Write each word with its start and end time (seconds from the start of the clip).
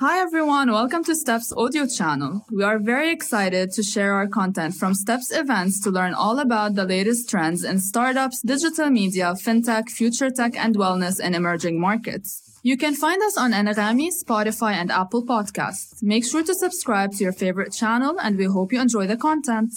Hi 0.00 0.20
everyone, 0.20 0.70
welcome 0.70 1.02
to 1.06 1.16
Steps 1.16 1.52
audio 1.56 1.84
channel. 1.84 2.46
We 2.52 2.62
are 2.62 2.78
very 2.78 3.10
excited 3.10 3.72
to 3.72 3.82
share 3.82 4.12
our 4.14 4.28
content 4.28 4.76
from 4.76 4.94
Steps 4.94 5.32
events 5.32 5.80
to 5.80 5.90
learn 5.90 6.14
all 6.14 6.38
about 6.38 6.76
the 6.76 6.84
latest 6.84 7.28
trends 7.28 7.64
in 7.64 7.80
startups, 7.80 8.40
digital 8.40 8.90
media, 8.90 9.34
fintech, 9.34 9.88
future 9.88 10.30
tech, 10.30 10.54
and 10.56 10.76
wellness 10.76 11.18
in 11.18 11.34
emerging 11.34 11.80
markets. 11.80 12.60
You 12.62 12.76
can 12.76 12.94
find 12.94 13.20
us 13.24 13.36
on 13.36 13.50
Anghami, 13.50 14.10
Spotify, 14.12 14.74
and 14.74 14.92
Apple 14.92 15.26
Podcasts. 15.26 16.00
Make 16.00 16.24
sure 16.24 16.44
to 16.44 16.54
subscribe 16.54 17.10
to 17.14 17.24
your 17.24 17.32
favorite 17.32 17.72
channel, 17.72 18.20
and 18.20 18.38
we 18.38 18.44
hope 18.44 18.72
you 18.72 18.80
enjoy 18.80 19.08
the 19.08 19.16
content. 19.16 19.72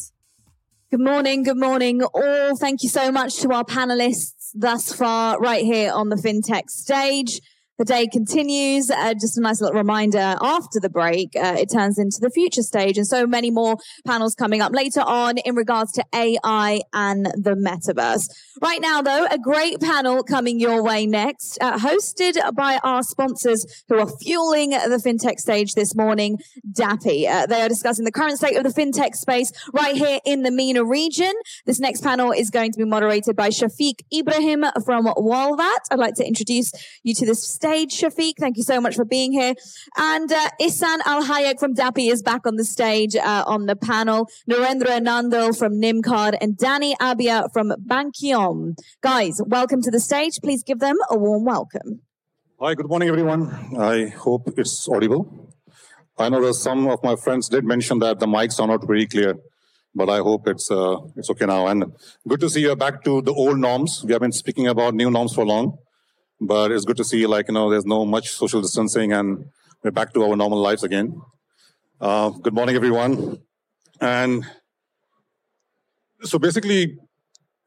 Good 0.91 0.99
morning, 0.99 1.41
good 1.41 1.57
morning, 1.57 2.03
all. 2.03 2.55
Thank 2.57 2.83
you 2.83 2.89
so 2.89 3.11
much 3.11 3.37
to 3.37 3.51
our 3.53 3.63
panelists 3.63 4.51
thus 4.53 4.93
far, 4.93 5.39
right 5.39 5.65
here 5.65 5.91
on 5.91 6.09
the 6.09 6.15
FinTech 6.15 6.69
stage. 6.69 7.41
The 7.81 7.85
day 7.85 8.05
continues. 8.05 8.91
Uh, 8.91 9.15
just 9.15 9.39
a 9.39 9.41
nice 9.41 9.59
little 9.59 9.75
reminder 9.75 10.35
after 10.39 10.79
the 10.79 10.87
break, 10.87 11.35
uh, 11.35 11.55
it 11.57 11.71
turns 11.73 11.97
into 11.97 12.19
the 12.21 12.29
future 12.29 12.61
stage 12.61 12.95
and 12.95 13.07
so 13.07 13.25
many 13.25 13.49
more 13.49 13.77
panels 14.05 14.35
coming 14.35 14.61
up 14.61 14.71
later 14.71 15.01
on 15.01 15.39
in 15.39 15.55
regards 15.55 15.91
to 15.93 16.05
AI 16.13 16.81
and 16.93 17.25
the 17.25 17.55
metaverse. 17.55 18.29
Right 18.61 18.79
now, 18.79 19.01
though, 19.01 19.25
a 19.25 19.39
great 19.39 19.79
panel 19.79 20.21
coming 20.21 20.59
your 20.59 20.83
way 20.83 21.07
next, 21.07 21.57
uh, 21.59 21.79
hosted 21.79 22.37
by 22.53 22.79
our 22.83 23.01
sponsors 23.01 23.65
who 23.89 23.97
are 23.97 24.07
fueling 24.21 24.69
the 24.69 25.01
fintech 25.03 25.39
stage 25.39 25.73
this 25.73 25.95
morning, 25.95 26.37
DAPI. 26.71 27.27
Uh, 27.27 27.47
they 27.47 27.63
are 27.63 27.69
discussing 27.69 28.05
the 28.05 28.11
current 28.11 28.37
state 28.37 28.57
of 28.57 28.63
the 28.63 28.69
fintech 28.69 29.15
space 29.15 29.51
right 29.73 29.95
here 29.95 30.19
in 30.23 30.43
the 30.43 30.51
MENA 30.51 30.85
region. 30.85 31.31
This 31.65 31.79
next 31.79 32.01
panel 32.01 32.31
is 32.31 32.51
going 32.51 32.73
to 32.73 32.77
be 32.77 32.85
moderated 32.85 33.35
by 33.35 33.49
Shafique 33.49 34.03
Ibrahim 34.15 34.65
from 34.85 35.07
Walvat. 35.07 35.79
I'd 35.89 35.97
like 35.97 36.13
to 36.17 36.27
introduce 36.27 36.71
you 37.01 37.15
to 37.15 37.25
this 37.25 37.51
stage 37.51 37.70
stage, 37.71 38.01
Shafique. 38.01 38.37
Thank 38.37 38.57
you 38.57 38.63
so 38.63 38.81
much 38.81 38.95
for 38.95 39.05
being 39.05 39.31
here. 39.31 39.53
And 39.97 40.31
uh, 40.31 40.49
Ihsan 40.59 40.99
Al 41.05 41.23
Hayek 41.23 41.59
from 41.59 41.73
DAPI 41.73 42.11
is 42.11 42.21
back 42.21 42.45
on 42.45 42.55
the 42.55 42.65
stage 42.65 43.15
uh, 43.15 43.43
on 43.47 43.65
the 43.65 43.75
panel. 43.75 44.27
Narendra 44.49 44.99
Nandal 44.99 45.57
from 45.57 45.73
NymCard 45.79 46.37
and 46.41 46.57
Danny 46.57 46.95
Abla 46.99 47.49
from 47.53 47.73
Bankiom. 47.87 48.75
Guys, 49.01 49.41
welcome 49.45 49.81
to 49.83 49.91
the 49.91 49.99
stage. 49.99 50.39
Please 50.43 50.63
give 50.63 50.79
them 50.79 50.97
a 51.09 51.17
warm 51.17 51.45
welcome. 51.45 52.01
Hi, 52.59 52.75
good 52.75 52.89
morning, 52.89 53.07
everyone. 53.07 53.43
I 53.79 54.07
hope 54.07 54.49
it's 54.57 54.87
audible. 54.89 55.53
I 56.17 56.27
know 56.29 56.45
that 56.45 56.55
some 56.55 56.87
of 56.87 57.01
my 57.03 57.15
friends 57.15 57.47
did 57.47 57.63
mention 57.63 57.99
that 57.99 58.19
the 58.19 58.27
mics 58.27 58.59
are 58.59 58.67
not 58.67 58.85
very 58.85 59.07
clear, 59.07 59.35
but 59.95 60.09
I 60.09 60.17
hope 60.17 60.47
it's 60.47 60.69
uh, 60.69 60.97
it's 61.15 61.29
okay 61.31 61.45
now. 61.45 61.67
And 61.67 61.85
good 62.27 62.41
to 62.41 62.49
see 62.49 62.61
you 62.61 62.75
back 62.75 63.03
to 63.05 63.21
the 63.21 63.33
old 63.33 63.59
norms. 63.59 64.03
We 64.05 64.11
have 64.11 64.21
been 64.21 64.33
speaking 64.33 64.67
about 64.67 64.93
new 64.93 65.09
norms 65.09 65.33
for 65.33 65.45
long. 65.45 65.77
But 66.41 66.71
it's 66.71 66.85
good 66.85 66.97
to 66.97 67.03
see, 67.03 67.27
like, 67.27 67.49
you 67.49 67.53
know, 67.53 67.69
there's 67.69 67.85
no 67.85 68.03
much 68.03 68.31
social 68.31 68.61
distancing 68.61 69.13
and 69.13 69.45
we're 69.83 69.91
back 69.91 70.11
to 70.15 70.23
our 70.23 70.35
normal 70.35 70.57
lives 70.57 70.83
again. 70.83 71.21
Uh, 71.99 72.31
good 72.31 72.55
morning, 72.55 72.75
everyone. 72.75 73.39
And 74.01 74.43
so 76.23 76.39
basically, 76.39 76.97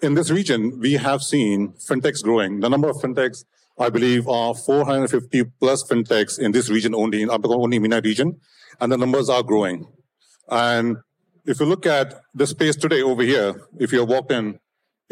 in 0.03 0.15
this 0.15 0.29
region, 0.29 0.81
we 0.81 0.95
have 0.95 1.23
seen 1.23 1.75
fintechs 1.75 2.25
growing. 2.25 2.59
The 2.59 2.69
number 2.69 2.89
of 2.89 2.97
fintechs, 2.97 3.45
I 3.79 3.91
believe, 3.91 4.27
are 4.27 4.55
450 4.55 5.45
plus 5.61 5.85
fintechs 5.85 6.41
in 6.41 6.51
this 6.51 6.69
region 6.69 6.97
only, 6.97 7.23
in 7.23 7.31
only 7.31 7.79
MENA 7.79 8.01
region, 8.01 8.41
and 8.81 8.91
the 8.91 8.99
numbers 8.99 9.29
are 9.29 9.45
growing. 9.45 9.87
And 10.49 10.97
if 11.47 11.61
you 11.61 11.67
look 11.67 11.87
at 11.87 12.21
the 12.35 12.49
space 12.49 12.75
today 12.75 13.03
over 13.03 13.23
here, 13.23 13.69
if 13.79 13.93
you 13.93 14.05
walked 14.05 14.33
in, 14.33 14.59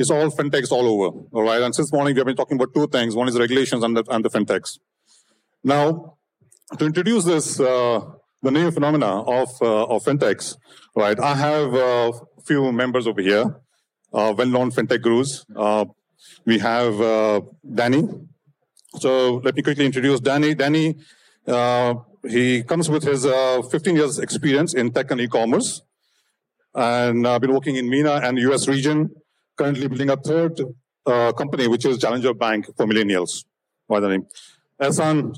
it's 0.02 0.10
all 0.10 0.28
fintechs 0.30 0.72
all 0.72 0.86
over. 0.94 1.08
All 1.32 1.44
right. 1.44 1.62
And 1.62 1.72
since 1.74 1.92
morning, 1.92 2.14
we 2.14 2.18
have 2.20 2.26
been 2.26 2.36
talking 2.36 2.56
about 2.56 2.74
two 2.74 2.88
things. 2.88 3.14
One 3.14 3.28
is 3.28 3.38
regulations 3.38 3.84
and 3.84 3.96
the, 3.96 4.04
and 4.10 4.24
the 4.24 4.30
fintechs. 4.30 4.78
Now, 5.62 6.18
to 6.76 6.84
introduce 6.84 7.24
this, 7.24 7.60
uh, 7.60 8.00
the 8.42 8.50
new 8.50 8.70
phenomena 8.72 9.22
of, 9.22 9.48
uh, 9.62 9.84
of 9.84 10.04
fintechs, 10.04 10.56
right? 10.96 11.18
I 11.20 11.36
have 11.36 11.72
a 11.74 12.12
few 12.44 12.72
members 12.72 13.06
over 13.06 13.22
here, 13.22 13.44
uh, 14.12 14.34
well-known 14.36 14.72
fintech 14.72 15.02
gurus. 15.02 15.46
Uh, 15.54 15.84
we 16.44 16.58
have 16.58 17.00
uh, 17.00 17.40
Danny. 17.80 18.08
So 18.98 19.36
let 19.44 19.54
me 19.54 19.62
quickly 19.62 19.86
introduce 19.86 20.18
Danny. 20.18 20.54
Danny, 20.54 20.96
uh, 21.46 21.94
he 22.28 22.64
comes 22.64 22.90
with 22.90 23.04
his 23.04 23.24
15 23.24 23.94
years 23.94 24.18
experience 24.18 24.74
in 24.74 24.90
tech 24.90 25.12
and 25.12 25.20
e-commerce. 25.20 25.80
And 26.74 27.26
I've 27.26 27.40
been 27.40 27.54
working 27.54 27.76
in 27.76 27.88
MENA 27.88 28.14
and 28.24 28.38
US 28.38 28.66
region 28.66 29.10
currently 29.62 29.86
building 29.86 30.10
a 30.10 30.16
third 30.16 30.60
uh, 31.06 31.32
company, 31.32 31.68
which 31.68 31.84
is 31.86 31.98
Challenger 31.98 32.34
Bank 32.34 32.66
for 32.76 32.84
Millennials. 32.84 33.44
By 33.88 34.00
the 34.00 34.08
name, 34.08 34.26
Ihsan, 34.80 35.36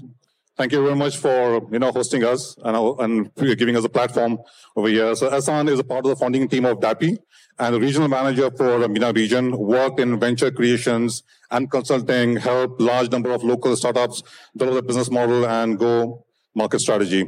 thank 0.56 0.72
you 0.72 0.82
very 0.82 0.96
much 0.96 1.18
for 1.18 1.68
you 1.70 1.78
know 1.78 1.92
hosting 1.92 2.24
us 2.24 2.56
and, 2.64 2.74
and 3.04 3.58
giving 3.58 3.76
us 3.76 3.84
a 3.84 3.88
platform 3.88 4.38
over 4.76 4.88
here. 4.88 5.14
So 5.14 5.30
Ihsan 5.30 5.68
is 5.68 5.78
a 5.78 5.84
part 5.84 6.06
of 6.06 6.10
the 6.10 6.16
founding 6.16 6.48
team 6.48 6.64
of 6.64 6.78
DAPI 6.78 7.18
and 7.58 7.74
the 7.74 7.80
regional 7.80 8.08
manager 8.08 8.50
for 8.50 8.78
the 8.78 8.88
MENA 8.88 9.12
region, 9.12 9.56
worked 9.56 10.00
in 10.00 10.18
venture 10.18 10.50
creations 10.50 11.22
and 11.50 11.70
consulting, 11.70 12.36
helped 12.36 12.80
large 12.80 13.10
number 13.10 13.30
of 13.30 13.44
local 13.44 13.76
startups 13.76 14.22
develop 14.56 14.76
the 14.76 14.86
business 14.88 15.10
model 15.10 15.46
and 15.46 15.78
go 15.78 16.24
market 16.54 16.80
strategy. 16.80 17.26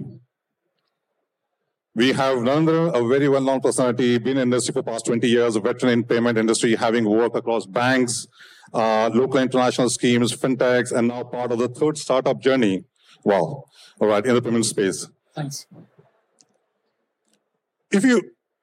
We 1.97 2.13
have 2.13 2.37
Narendra, 2.41 2.95
a 2.95 3.09
very 3.09 3.27
well-known 3.27 3.63
personality, 3.63 4.19
been 4.19 4.33
in 4.33 4.37
the 4.37 4.43
industry 4.43 4.75
for 4.75 4.83
past 4.83 5.07
20 5.07 5.27
years, 5.27 5.57
a 5.57 5.61
veteran 5.61 5.95
in 5.95 6.05
payment 6.05 6.37
industry, 6.37 6.75
having 6.75 7.09
worked 7.09 7.35
across 7.35 7.65
banks, 7.65 8.27
uh, 8.75 9.09
local 9.15 9.41
international 9.41 9.89
schemes, 9.89 10.37
fintechs, 10.37 10.93
and 10.93 11.09
now 11.09 11.23
part 11.23 11.53
of 11.53 11.59
the 11.59 11.69
third 11.69 11.97
startup 11.97 12.39
journey. 12.39 12.85
Wow. 13.25 13.65
All 13.99 14.09
right, 14.09 14.27
in 14.27 14.35
the 14.35 14.43
payment 14.43 14.67
space. 14.67 15.09
Thanks. 15.35 15.67
If 17.91 18.05
you 18.05 18.21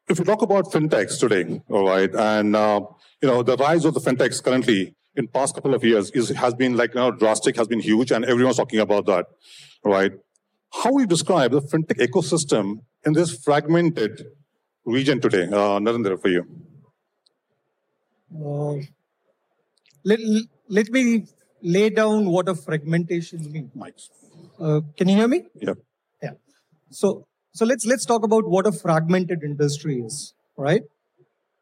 if 0.07 0.19
you 0.19 0.25
talk 0.25 0.43
about 0.43 0.65
fintechs 0.65 1.19
today, 1.19 1.59
all 1.69 1.87
right, 1.87 2.13
and 2.13 2.55
uh, 2.55 2.81
you 3.19 3.27
know 3.27 3.41
the 3.41 3.57
rise 3.57 3.83
of 3.83 3.95
the 3.95 3.99
fintechs 3.99 4.43
currently 4.43 4.93
in 5.15 5.27
past 5.27 5.55
couple 5.55 5.73
of 5.73 5.83
years 5.83 6.11
is 6.11 6.29
has 6.29 6.53
been 6.53 6.77
like 6.77 6.93
you 6.93 6.99
know 6.99 7.09
drastic, 7.09 7.55
has 7.55 7.67
been 7.67 7.79
huge, 7.79 8.11
and 8.11 8.25
everyone's 8.25 8.57
talking 8.57 8.79
about 8.79 9.07
that, 9.07 9.25
right? 9.83 10.11
How 10.71 10.91
would 10.91 11.01
you 11.01 11.07
describe 11.07 11.51
the 11.51 11.61
fintech 11.61 11.97
ecosystem 11.97 12.81
in 13.05 13.13
this 13.13 13.35
fragmented 13.43 14.25
region 14.85 15.19
today, 15.19 15.43
uh, 15.43 15.79
Narendra, 15.79 16.19
for 16.21 16.29
you? 16.29 16.45
Uh, 18.33 18.83
let, 20.03 20.19
let 20.67 20.89
me 20.89 21.25
lay 21.61 21.89
down 21.89 22.29
what 22.29 22.49
a 22.49 22.55
fragmentation 22.55 23.51
means. 23.51 24.09
Uh, 24.59 24.81
can 24.97 25.07
you 25.07 25.15
hear 25.15 25.27
me? 25.27 25.43
Yeah. 25.55 25.73
Yeah. 26.21 26.31
So, 26.89 27.25
so 27.53 27.65
let's 27.65 27.85
let's 27.85 28.05
talk 28.05 28.23
about 28.23 28.47
what 28.47 28.67
a 28.67 28.71
fragmented 28.71 29.43
industry 29.43 30.01
is, 30.01 30.33
right? 30.57 30.81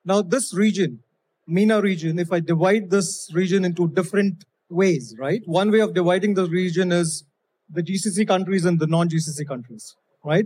Now, 0.04 0.22
this 0.22 0.54
region, 0.54 1.00
MENA 1.48 1.82
region, 1.82 2.18
if 2.20 2.32
I 2.32 2.40
divide 2.40 2.90
this 2.90 3.30
region 3.34 3.66
into 3.66 3.88
different 3.90 4.46
ways, 4.70 5.16
right? 5.20 5.42
One 5.46 5.72
way 5.72 5.80
of 5.80 5.94
dividing 5.94 6.34
the 6.34 6.46
region 6.48 6.92
is 6.92 7.24
the 7.70 7.84
GCC 7.84 8.28
countries 8.28 8.66
and 8.66 8.80
the 8.80 8.88
non-GCC 8.88 9.48
countries, 9.48 9.96
right? 10.24 10.46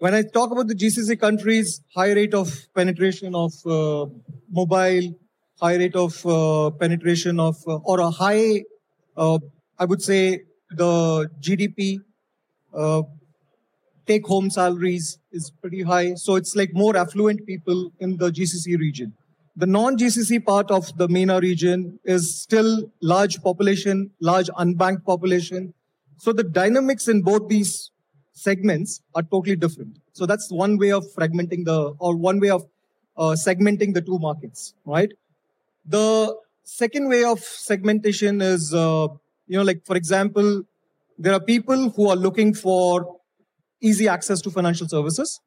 When 0.00 0.14
I 0.14 0.22
talk 0.22 0.52
about 0.52 0.68
the 0.68 0.76
GCC 0.76 1.18
countries, 1.18 1.80
high 1.92 2.12
rate 2.12 2.32
of 2.32 2.56
penetration 2.72 3.34
of 3.34 3.52
uh, 3.66 4.06
mobile, 4.48 5.18
high 5.60 5.74
rate 5.74 5.96
of 5.96 6.24
uh, 6.24 6.70
penetration 6.70 7.40
of, 7.40 7.56
uh, 7.66 7.78
or 7.78 7.98
a 7.98 8.08
high, 8.08 8.62
uh, 9.16 9.40
I 9.76 9.86
would 9.86 10.00
say, 10.00 10.42
the 10.70 11.28
GDP, 11.40 11.96
uh, 12.72 13.02
take 14.06 14.24
home 14.24 14.50
salaries 14.50 15.18
is 15.32 15.50
pretty 15.60 15.82
high. 15.82 16.14
So 16.14 16.36
it's 16.36 16.54
like 16.54 16.70
more 16.74 16.96
affluent 16.96 17.44
people 17.44 17.90
in 17.98 18.18
the 18.18 18.30
GCC 18.30 18.78
region. 18.78 19.14
The 19.56 19.66
non-GCC 19.66 20.44
part 20.44 20.70
of 20.70 20.96
the 20.96 21.08
MENA 21.08 21.40
region 21.40 21.98
is 22.04 22.40
still 22.40 22.92
large 23.02 23.42
population, 23.42 24.12
large 24.20 24.46
unbanked 24.50 25.04
population. 25.04 25.74
So 26.18 26.32
the 26.32 26.44
dynamics 26.44 27.08
in 27.08 27.22
both 27.22 27.48
these 27.48 27.90
segments 28.38 29.00
are 29.14 29.22
totally 29.22 29.56
different. 29.56 29.98
So 30.12 30.26
that's 30.26 30.50
one 30.50 30.78
way 30.78 30.92
of 30.92 31.04
fragmenting 31.16 31.64
the, 31.64 31.94
or 31.98 32.16
one 32.16 32.40
way 32.40 32.50
of 32.50 32.66
uh, 33.16 33.34
segmenting 33.46 33.94
the 33.94 34.00
two 34.00 34.18
markets, 34.18 34.74
right? 34.84 35.12
The 35.84 36.36
second 36.64 37.08
way 37.08 37.24
of 37.24 37.40
segmentation 37.40 38.40
is, 38.40 38.74
uh, 38.74 39.08
you 39.46 39.56
know, 39.58 39.64
like 39.64 39.84
for 39.84 39.96
example, 39.96 40.62
there 41.18 41.32
are 41.32 41.40
people 41.40 41.90
who 41.90 42.08
are 42.08 42.16
looking 42.16 42.54
for 42.54 43.16
easy 43.80 44.08
access 44.08 44.40
to 44.42 44.50
financial 44.50 44.88
services, 44.88 45.40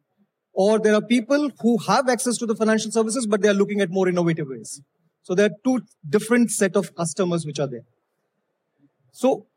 or 0.53 0.79
there 0.79 0.95
are 0.95 1.01
people 1.01 1.49
who 1.61 1.77
have 1.87 2.09
access 2.09 2.37
to 2.37 2.45
the 2.45 2.55
financial 2.55 2.91
services, 2.91 3.25
but 3.25 3.41
they 3.41 3.49
are 3.49 3.53
looking 3.53 3.79
at 3.81 3.89
more 3.89 4.09
innovative 4.09 4.47
ways. 4.49 4.81
So 5.23 5.35
there 5.35 5.45
are 5.45 5.55
two 5.63 5.81
different 6.09 6.51
set 6.51 6.75
of 6.75 6.93
customers 6.95 7.45
which 7.45 7.59
are 7.59 7.67
there. 7.67 7.85
So 9.11 9.47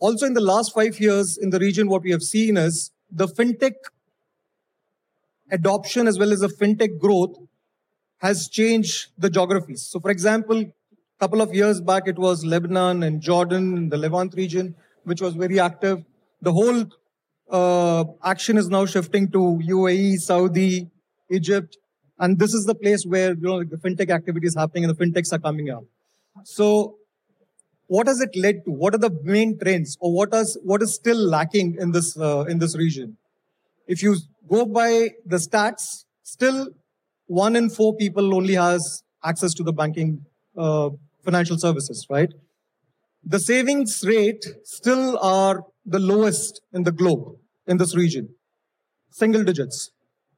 also, 0.00 0.26
in 0.26 0.32
the 0.32 0.40
last 0.40 0.72
five 0.74 0.98
years 0.98 1.36
in 1.36 1.50
the 1.50 1.58
region, 1.58 1.88
what 1.88 2.02
we 2.02 2.10
have 2.10 2.22
seen 2.22 2.56
is 2.56 2.90
the 3.10 3.26
fintech 3.28 3.74
adoption 5.50 6.08
as 6.08 6.18
well 6.18 6.32
as 6.32 6.40
the 6.40 6.48
fintech 6.48 6.98
growth 6.98 7.36
has 8.18 8.48
changed 8.48 9.08
the 9.18 9.28
geographies. 9.28 9.82
So, 9.82 10.00
for 10.00 10.10
example, 10.10 10.58
a 10.58 10.72
couple 11.20 11.42
of 11.42 11.54
years 11.54 11.82
back, 11.82 12.04
it 12.06 12.18
was 12.18 12.44
Lebanon 12.46 13.02
and 13.02 13.20
Jordan, 13.20 13.90
the 13.90 13.98
Levant 13.98 14.34
region, 14.34 14.74
which 15.04 15.20
was 15.20 15.34
very 15.34 15.60
active. 15.60 16.02
The 16.40 16.52
whole 16.52 16.86
uh, 17.50 18.04
action 18.24 18.56
is 18.56 18.68
now 18.68 18.86
shifting 18.86 19.30
to 19.32 19.38
UAE, 19.38 20.16
Saudi, 20.16 20.88
Egypt, 21.30 21.76
and 22.18 22.38
this 22.38 22.54
is 22.54 22.64
the 22.64 22.74
place 22.74 23.04
where 23.04 23.34
you 23.34 23.42
know 23.42 23.64
the 23.64 23.76
fintech 23.76 24.10
activity 24.10 24.46
is 24.46 24.54
happening 24.54 24.84
and 24.84 24.96
the 24.96 25.04
fintechs 25.04 25.32
are 25.32 25.38
coming 25.38 25.68
up. 25.68 25.84
So, 26.44 26.96
what 27.94 28.06
has 28.06 28.20
it 28.20 28.36
led 28.36 28.58
to? 28.64 28.70
What 28.70 28.94
are 28.94 29.02
the 29.04 29.10
main 29.24 29.58
trends, 29.60 29.96
or 30.00 30.12
what 30.14 30.32
is 30.32 30.56
what 30.62 30.80
is 30.80 30.94
still 30.94 31.20
lacking 31.36 31.76
in 31.84 31.90
this 31.90 32.16
uh, 32.16 32.44
in 32.48 32.58
this 32.58 32.76
region? 32.76 33.16
If 33.88 34.02
you 34.04 34.16
go 34.48 34.64
by 34.64 34.90
the 35.26 35.38
stats, 35.44 35.86
still 36.22 36.68
one 37.26 37.56
in 37.56 37.68
four 37.68 37.94
people 38.02 38.34
only 38.34 38.54
has 38.54 39.02
access 39.24 39.54
to 39.54 39.64
the 39.64 39.72
banking 39.72 40.24
uh, 40.56 40.90
financial 41.24 41.58
services, 41.58 42.06
right? 42.08 42.32
The 43.24 43.40
savings 43.40 44.04
rate 44.06 44.46
still 44.62 45.18
are 45.18 45.64
the 45.84 45.98
lowest 45.98 46.62
in 46.72 46.84
the 46.84 46.92
globe 46.92 47.24
in 47.66 47.78
this 47.78 47.96
region, 47.96 48.28
single 49.10 49.42
digits. 49.42 49.90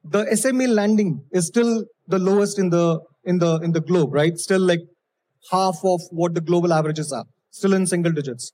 The 0.02 0.25
SME 0.40 0.69
lending 0.69 1.12
is 1.32 1.46
still 1.49 1.84
the 2.08 2.19
lowest 2.19 2.58
in 2.58 2.70
the 2.70 3.00
in 3.25 3.38
the 3.44 3.52
in 3.60 3.72
the 3.72 3.84
globe, 3.93 4.14
right? 4.14 4.38
Still 4.38 4.66
like 4.72 4.81
half 5.50 5.78
of 5.84 6.00
what 6.10 6.34
the 6.34 6.40
global 6.40 6.72
averages 6.72 7.12
are, 7.12 7.26
still 7.52 7.75
in 7.75 7.87
single 7.87 8.12
digits. 8.12 8.52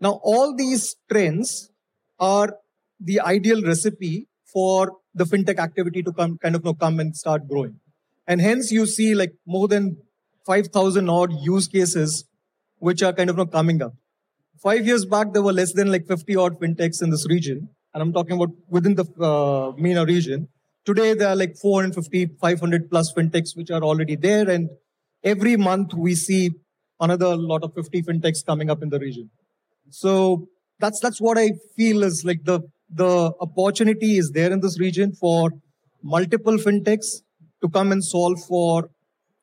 Now, 0.00 0.20
all 0.24 0.54
these 0.56 0.96
trends 1.10 1.70
are 2.18 2.56
the 2.98 3.20
ideal 3.20 3.62
recipe 3.62 4.28
for 4.52 4.96
the 5.14 5.24
fintech 5.24 5.58
activity 5.58 6.02
to 6.02 6.12
come 6.12 6.38
kind 6.38 6.54
of 6.54 6.62
you 6.64 6.70
know, 6.70 6.74
come 6.74 7.00
and 7.00 7.14
start 7.16 7.48
growing. 7.48 7.78
And 8.26 8.40
hence 8.40 8.70
you 8.72 8.86
see 8.86 9.14
like 9.14 9.34
more 9.46 9.68
than 9.68 9.98
5,000 10.46 11.08
odd 11.08 11.32
use 11.40 11.68
cases 11.68 12.24
which 12.78 13.02
are 13.02 13.12
kind 13.12 13.28
of 13.28 13.36
you 13.36 13.44
know, 13.44 13.50
coming 13.50 13.82
up. 13.82 13.94
Five 14.62 14.86
years 14.86 15.04
back, 15.04 15.32
there 15.32 15.42
were 15.42 15.52
less 15.52 15.72
than 15.72 15.90
like 15.90 16.06
50 16.06 16.36
odd 16.36 16.60
fintechs 16.60 17.02
in 17.02 17.10
this 17.10 17.26
region. 17.28 17.68
And 17.92 18.02
I'm 18.02 18.12
talking 18.12 18.36
about 18.36 18.50
within 18.68 18.94
the 18.94 19.04
uh, 19.20 19.72
MENA 19.76 20.04
region. 20.04 20.48
Today, 20.84 21.14
there 21.14 21.28
are 21.28 21.36
like 21.36 21.56
450, 21.56 22.36
500 22.40 22.90
plus 22.90 23.12
fintechs 23.12 23.56
which 23.56 23.70
are 23.70 23.82
already 23.82 24.16
there. 24.16 24.48
And 24.48 24.70
every 25.22 25.56
month 25.56 25.94
we 25.94 26.14
see 26.14 26.52
another 27.02 27.36
lot 27.36 27.62
of 27.62 27.74
50 27.74 28.02
fintechs 28.02 28.44
coming 28.46 28.70
up 28.70 28.82
in 28.82 28.88
the 28.88 28.98
region. 28.98 29.28
So 29.90 30.48
that's, 30.78 31.00
that's 31.00 31.20
what 31.20 31.36
I 31.36 31.50
feel 31.76 32.02
is 32.02 32.24
like 32.24 32.44
the, 32.44 32.60
the 32.88 33.32
opportunity 33.40 34.16
is 34.16 34.30
there 34.30 34.52
in 34.52 34.60
this 34.60 34.78
region 34.80 35.12
for 35.12 35.50
multiple 36.02 36.56
fintechs 36.56 37.22
to 37.62 37.68
come 37.68 37.92
and 37.92 38.04
solve 38.04 38.40
for, 38.44 38.88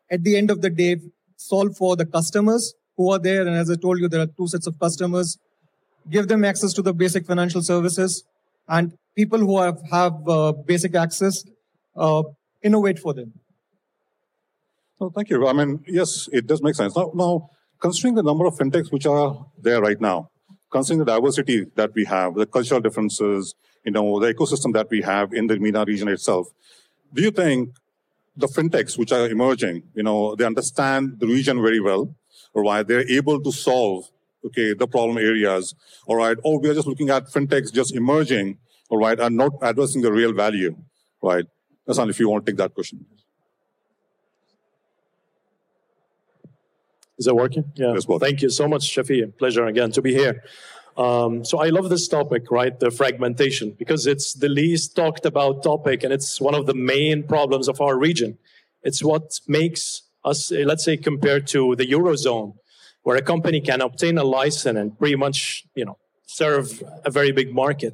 at 0.10 0.24
the 0.24 0.36
end 0.38 0.50
of 0.50 0.62
the 0.62 0.70
day, 0.70 0.98
solve 1.36 1.78
for 1.78 1.96
the 1.96 2.06
customers 2.06 2.74
who 2.98 3.12
are 3.12 3.20
there. 3.20 3.42
And 3.42 3.56
as 3.56 3.70
I 3.70 3.76
told 3.76 4.00
you, 4.00 4.08
there 4.08 4.22
are 4.22 4.28
two 4.38 4.48
sets 4.48 4.68
of 4.68 4.80
customers. 4.80 5.38
Give 6.10 6.28
them 6.28 6.44
access 6.44 6.74
to 6.74 6.82
the 6.82 6.94
basic 6.94 7.26
financial 7.26 7.62
services 7.62 8.24
and 8.68 8.94
people 9.16 9.40
who 9.40 9.60
have, 9.60 9.78
have 9.92 10.14
uh, 10.28 10.54
basic 10.66 10.96
access, 10.96 11.44
uh, 11.96 12.24
innovate 12.64 13.00
for 13.00 13.14
them. 13.14 13.34
Oh, 15.01 15.10
thank 15.10 15.30
you. 15.30 15.48
I 15.48 15.54
mean, 15.54 15.84
yes, 15.88 16.28
it 16.34 16.46
does 16.46 16.62
make 16.62 16.75
sense. 16.75 16.96
Now, 16.96 17.12
now, 17.16 17.50
considering 17.80 18.16
the 18.16 18.24
number 18.24 18.46
of 18.46 18.56
fintechs 18.56 18.92
which 18.92 19.06
are 19.06 19.46
there 19.57 19.81
right 19.81 20.00
now, 20.00 20.30
considering 20.69 21.00
the 21.00 21.06
diversity 21.06 21.66
that 21.75 21.92
we 21.96 22.04
have, 22.06 22.36
the 22.36 22.46
cultural 22.46 22.81
differences, 22.81 23.56
you 23.86 23.94
know, 23.94 24.19
the 24.19 24.34
ecosystem 24.34 24.74
that 24.74 24.90
we 24.90 25.01
have 25.01 25.34
in 25.34 25.48
the 25.48 25.57
MENA 25.57 25.86
region 25.86 26.10
itself, 26.10 26.48
do 27.13 27.22
you 27.22 27.31
think 27.31 27.69
the 28.36 28.48
fintechs 28.48 28.98
which 28.98 29.13
are 29.13 29.30
emerging, 29.30 29.84
you 29.96 30.04
know, 30.04 30.36
they 30.36 30.46
understand 30.46 31.19
the 31.19 31.28
region 31.28 31.62
very 31.62 31.80
well, 31.80 32.13
or 32.54 32.63
why 32.63 32.84
they're 32.84 33.10
able 33.10 33.42
to 33.42 33.52
solve, 33.54 34.10
okay, 34.45 34.74
the 34.74 34.88
problem 34.88 35.18
areas, 35.18 35.75
all 36.07 36.18
right, 36.18 36.38
or 36.44 36.56
oh, 36.56 36.60
we 36.60 36.69
are 36.69 36.74
just 36.74 36.88
looking 36.88 37.10
at 37.10 37.24
fintechs 37.28 37.72
just 37.72 37.95
emerging, 37.95 38.57
all 38.90 38.98
right, 38.98 39.19
and 39.19 39.38
not 39.38 39.54
addressing 39.62 40.02
the 40.02 40.12
real 40.12 40.34
value, 40.34 40.75
right? 41.22 41.45
Ihsan, 41.88 42.10
if 42.10 42.19
you 42.19 42.30
want 42.30 42.45
to 42.45 42.52
take 42.52 42.57
that 42.57 42.74
question. 42.74 43.06
Is 47.19 47.25
that 47.25 47.36
working? 47.36 47.66
Yeah. 47.75 47.94
Yes, 47.94 48.07
well. 48.07 48.18
Thank 48.18 48.42
you 48.42 48.50
so 48.50 48.68
much, 48.68 48.83
Shafi. 48.95 49.38
Pleasure 49.38 49.66
again 49.66 49.92
to 49.92 50.01
be 50.01 50.13
here. 50.13 50.44
Um, 50.98 51.45
so 51.45 51.60
I 51.60 51.69
love 51.69 51.89
this 51.89 52.07
topic, 52.07 52.50
right? 52.50 52.77
The 52.77 52.92
fragmentation, 52.92 53.75
because 53.77 54.07
it's 54.07 54.33
the 54.33 54.50
least 54.50 54.95
talked 54.95 55.25
about 55.25 55.63
topic 55.63 56.04
and 56.04 56.12
it's 56.12 56.42
one 56.42 56.56
of 56.56 56.66
the 56.66 56.74
main 56.74 57.24
problems 57.24 57.68
of 57.68 57.80
our 57.80 57.98
region. 57.98 58.38
It's 58.83 59.04
what 59.04 59.39
makes 59.48 60.04
us, 60.25 60.51
let's 60.51 60.83
say, 60.83 60.98
compared 60.98 61.48
to 61.48 61.75
the 61.75 61.86
Eurozone, 61.86 62.56
where 63.04 63.18
a 63.18 63.21
company 63.21 63.62
can 63.62 63.81
obtain 63.81 64.18
a 64.18 64.24
license 64.24 64.77
and 64.77 64.98
pretty 64.98 65.16
much, 65.16 65.66
you 65.75 65.86
know, 65.86 65.98
serve 66.25 66.83
a 67.06 67.12
very 67.12 67.31
big 67.31 67.54
market. 67.54 67.94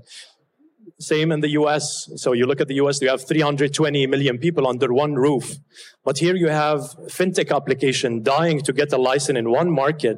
Same 1.00 1.32
in 1.32 1.42
the 1.42 1.50
US. 1.50 2.10
So 2.16 2.32
you 2.34 2.46
look 2.46 2.62
at 2.62 2.68
the 2.68 2.76
US, 2.76 3.02
you 3.02 3.10
have 3.10 3.28
320 3.28 4.08
million 4.08 4.38
people 4.38 4.68
under 4.68 4.94
one 4.94 5.16
roof. 5.16 5.56
But 6.04 6.18
here 6.20 6.36
you 6.36 6.48
have 6.48 6.80
fintech 7.08 7.54
application 7.54 8.24
dying 8.24 8.62
to 8.62 8.72
get 8.72 8.94
a 8.94 8.98
license 8.98 9.38
in 9.38 9.52
one 9.52 9.72
market 9.72 10.18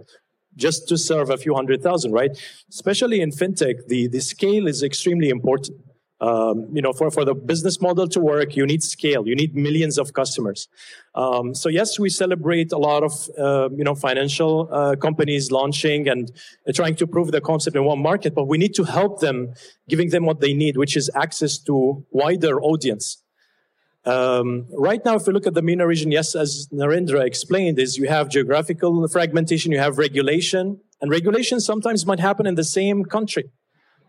just 0.56 0.88
to 0.90 0.98
serve 0.98 1.30
a 1.30 1.38
few 1.38 1.54
hundred 1.56 1.82
thousand, 1.82 2.12
right? 2.12 2.32
Especially 2.70 3.22
in 3.22 3.32
fintech, 3.32 3.88
the, 3.88 4.08
the 4.08 4.20
scale 4.20 4.68
is 4.68 4.84
extremely 4.84 5.30
important. 5.30 5.78
Um, 6.20 6.68
you 6.74 6.82
know, 6.82 6.94
for, 6.94 7.12
for 7.12 7.26
the 7.26 7.36
business 7.36 7.80
model 7.80 8.08
to 8.08 8.20
work, 8.20 8.56
you 8.56 8.66
need 8.66 8.82
scale. 8.82 9.28
You 9.28 9.36
need 9.36 9.56
millions 9.56 10.00
of 10.00 10.14
customers. 10.14 10.68
Um, 11.14 11.54
so 11.54 11.70
yes, 11.70 12.00
we 12.00 12.10
celebrate 12.10 12.72
a 12.72 12.78
lot 12.78 13.04
of 13.04 13.30
uh, 13.38 13.70
you 13.76 13.84
know 13.84 13.94
financial 13.94 14.68
uh, 14.72 14.96
companies 14.96 15.52
launching 15.52 16.08
and 16.08 16.32
trying 16.74 16.96
to 16.96 17.06
prove 17.06 17.32
the 17.32 17.42
concept 17.42 17.76
in 17.76 17.84
one 17.84 18.02
market, 18.02 18.34
but 18.34 18.46
we 18.46 18.58
need 18.58 18.74
to 18.76 18.84
help 18.84 19.20
them, 19.20 19.54
giving 19.88 20.10
them 20.10 20.26
what 20.26 20.42
they 20.42 20.54
need, 20.54 20.76
which 20.76 20.98
is 20.98 21.12
access 21.14 21.60
to 21.60 22.04
wider 22.10 22.60
audience. 22.62 23.22
Um, 24.08 24.68
right 24.72 25.04
now, 25.04 25.16
if 25.16 25.28
we 25.28 25.34
look 25.34 25.46
at 25.46 25.54
the 25.54 25.62
MENA 25.62 25.86
region, 25.86 26.12
yes, 26.12 26.34
as 26.34 26.68
Narendra 26.74 27.26
explained, 27.26 27.78
is 27.78 27.98
you 27.98 28.08
have 28.08 28.30
geographical 28.30 29.06
fragmentation, 29.10 29.72
you 29.72 29.80
have 29.80 29.98
regulation, 29.98 30.80
and 31.02 31.12
regulation 31.12 31.60
sometimes 31.60 32.06
might 32.06 32.22
happen 32.22 32.48
in 32.48 32.56
the 32.56 32.64
same 32.64 33.04
country. 33.04 33.52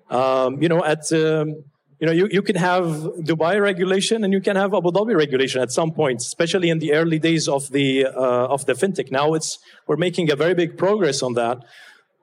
Um, 0.08 0.62
you 0.62 0.69
know, 0.69 0.84
at 0.84 1.12
um, 1.12 1.64
you 2.00 2.06
know, 2.06 2.12
you, 2.12 2.28
you 2.30 2.42
can 2.42 2.56
have 2.56 2.84
Dubai 3.30 3.60
regulation 3.60 4.22
and 4.22 4.32
you 4.32 4.40
can 4.40 4.56
have 4.56 4.72
Abu 4.72 4.90
Dhabi 4.90 5.16
regulation 5.16 5.60
at 5.60 5.72
some 5.72 5.90
point, 5.90 6.20
especially 6.20 6.70
in 6.70 6.78
the 6.78 6.92
early 6.92 7.18
days 7.18 7.48
of 7.48 7.70
the 7.70 8.06
uh, 8.06 8.54
of 8.54 8.66
the 8.66 8.74
fintech. 8.74 9.10
Now 9.10 9.34
it's 9.34 9.58
we're 9.86 9.96
making 9.96 10.30
a 10.30 10.36
very 10.36 10.54
big 10.54 10.78
progress 10.78 11.22
on 11.22 11.34
that. 11.34 11.58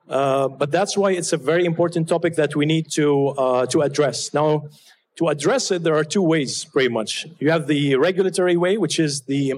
Uh, 0.08 0.48
but 0.48 0.70
that's 0.70 0.96
why 0.96 1.10
it's 1.10 1.32
a 1.32 1.36
very 1.36 1.64
important 1.64 2.08
topic 2.08 2.36
that 2.36 2.54
we 2.54 2.64
need 2.64 2.90
to 2.92 3.28
uh, 3.36 3.66
to 3.66 3.82
address. 3.82 4.32
Now, 4.32 4.68
to 5.16 5.28
address 5.28 5.70
it, 5.70 5.82
there 5.82 5.96
are 5.96 6.04
two 6.04 6.22
ways, 6.22 6.64
pretty 6.64 6.88
much. 6.88 7.26
You 7.38 7.50
have 7.50 7.66
the 7.66 7.96
regulatory 7.96 8.56
way, 8.56 8.78
which 8.78 8.98
is 8.98 9.22
the 9.22 9.54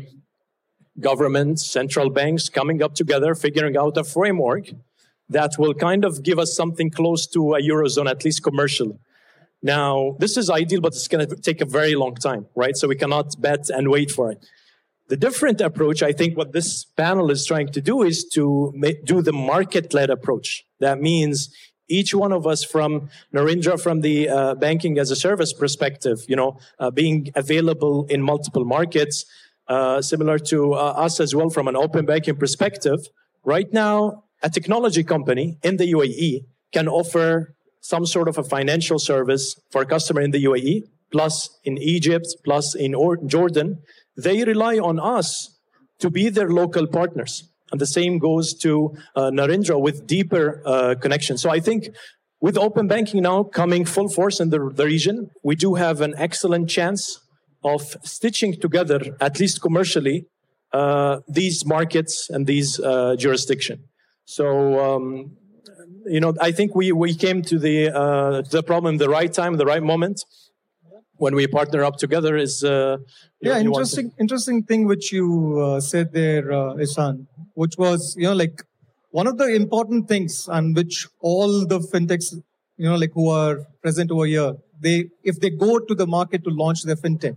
government, 0.98 1.60
central 1.60 2.10
banks 2.10 2.48
coming 2.48 2.82
up 2.82 2.94
together, 2.94 3.34
figuring 3.34 3.76
out 3.76 3.96
a 3.96 4.04
framework 4.04 4.70
that 5.28 5.52
will 5.58 5.75
kind 5.75 6.04
of 6.04 6.22
give 6.22 6.38
us 6.38 6.56
something 6.56 6.90
close 6.90 7.26
to 7.28 7.54
a 7.54 7.60
eurozone, 7.60 8.08
at 8.10 8.25
least 8.25 8.42
commercially. 8.42 8.98
Now, 9.62 10.16
this 10.20 10.36
is 10.36 10.50
ideal, 10.50 10.80
but 10.80 10.92
it's 10.94 11.08
going 11.08 11.26
to 11.28 11.36
take 11.36 11.60
a 11.60 11.64
very 11.64 11.94
long 11.94 12.14
time, 12.14 12.46
right? 12.54 12.76
So 12.76 12.86
we 12.86 12.96
cannot 12.96 13.40
bet 13.40 13.68
and 13.70 13.90
wait 13.90 14.10
for 14.10 14.30
it. 14.30 14.44
The 15.08 15.16
different 15.16 15.60
approach, 15.60 16.02
I 16.02 16.12
think 16.12 16.36
what 16.36 16.52
this 16.52 16.84
panel 16.84 17.30
is 17.30 17.44
trying 17.46 17.68
to 17.72 17.80
do 17.80 18.02
is 18.02 18.24
to 18.34 18.72
do 19.04 19.22
the 19.22 19.32
market 19.32 19.94
led 19.94 20.10
approach. 20.10 20.64
That 20.80 21.00
means 21.00 21.50
each 21.88 22.14
one 22.14 22.32
of 22.32 22.46
us 22.46 22.62
from 22.62 23.08
Narendra 23.34 23.80
from 23.80 24.02
the 24.02 24.28
uh, 24.28 24.54
banking 24.54 24.98
as 24.98 25.10
a 25.10 25.16
service 25.16 25.52
perspective, 25.52 26.24
you 26.28 26.36
know, 26.36 26.58
uh, 26.78 26.90
being 26.90 27.32
available 27.34 28.04
in 28.06 28.22
multiple 28.22 28.64
markets, 28.64 29.24
uh, 29.68 30.02
similar 30.02 30.38
to 30.38 30.74
uh, 30.74 30.76
us 30.76 31.20
as 31.20 31.34
well 31.34 31.50
from 31.50 31.68
an 31.68 31.76
open 31.76 32.04
banking 32.04 32.36
perspective. 32.36 33.08
Right 33.44 33.72
now, 33.72 34.24
a 34.42 34.50
technology 34.50 35.02
company 35.02 35.58
in 35.62 35.78
the 35.78 35.92
UAE 35.92 36.44
can 36.72 36.86
offer 36.86 37.54
some 37.80 38.06
sort 38.06 38.28
of 38.28 38.38
a 38.38 38.44
financial 38.44 38.99
service 38.99 39.54
for 39.70 39.82
a 39.82 39.87
customer 39.87 40.20
in 40.20 40.30
the 40.30 40.44
UAE, 40.44 40.82
plus 41.11 41.50
in 41.64 41.78
Egypt, 41.78 42.26
plus 42.44 42.75
in 42.75 42.94
Jordan, 43.26 43.78
they 44.16 44.44
rely 44.44 44.78
on 44.78 44.99
us 44.99 45.58
to 46.00 46.11
be 46.11 46.28
their 46.28 46.49
local 46.49 46.87
partners. 46.87 47.49
And 47.70 47.80
the 47.80 47.87
same 47.87 48.18
goes 48.18 48.54
to 48.62 48.97
uh, 49.14 49.30
Narendra 49.30 49.80
with 49.80 50.06
deeper 50.06 50.62
uh, 50.64 50.94
connection. 51.00 51.37
So 51.37 51.50
I 51.50 51.61
think 51.61 51.90
with 52.40 52.56
open 52.56 52.88
banking 52.88 53.23
now 53.23 53.42
coming 53.42 53.85
full 53.85 54.08
force 54.08 54.40
in 54.40 54.50
the, 54.50 54.70
the 54.73 54.87
region, 54.87 55.30
we 55.42 55.54
do 55.56 55.75
have 55.75 56.00
an 56.00 56.14
excellent 56.16 56.70
chance 56.70 57.20
of 57.64 57.97
stitching 58.04 58.58
together, 58.61 59.16
at 59.20 59.40
least 59.40 59.61
commercially, 59.61 60.26
uh, 60.73 61.20
these 61.28 61.66
markets 61.66 62.28
and 62.30 62.47
these 62.47 62.78
uh, 62.80 63.16
jurisdiction. 63.16 63.85
So 64.25 64.78
um, 64.78 65.37
you 66.07 66.21
know, 66.21 66.35
I 66.40 66.52
think 66.52 66.75
we, 66.75 66.92
we 66.92 67.14
came 67.14 67.42
to 67.42 67.59
the, 67.59 67.90
uh, 67.90 68.42
the 68.42 68.62
problem 68.62 68.99
the 68.99 69.09
right 69.09 69.33
time, 69.33 69.57
the 69.57 69.66
right 69.66 69.83
moment 69.83 70.25
when 71.16 71.35
we 71.35 71.47
partner 71.49 71.83
up 71.83 71.97
together 71.97 72.37
is 72.37 72.62
uh, 72.62 72.97
yeah 73.40 73.59
interesting 73.59 74.12
interesting 74.21 74.62
thing 74.62 74.87
which 74.87 75.12
you 75.12 75.61
uh, 75.61 75.80
said 75.80 76.12
there 76.12 76.52
uh, 76.52 76.75
which 77.54 77.76
was 77.76 78.14
you 78.16 78.23
know 78.23 78.33
like 78.33 78.62
one 79.11 79.26
of 79.26 79.37
the 79.37 79.49
important 79.52 80.07
things 80.07 80.47
and 80.49 80.76
which 80.76 81.09
all 81.21 81.66
the 81.66 81.80
fintechs 81.80 82.33
you 82.78 82.88
know, 82.88 82.97
like 82.97 83.12
who 83.12 83.28
are 83.28 83.66
present 83.83 84.11
over 84.11 84.25
here, 84.25 84.54
they 84.80 85.11
if 85.25 85.40
they 85.40 85.50
go 85.50 85.78
to 85.80 85.95
the 85.95 86.07
market 86.07 86.45
to 86.45 86.50
launch 86.50 86.85
their 86.85 86.97
fintech, 86.97 87.37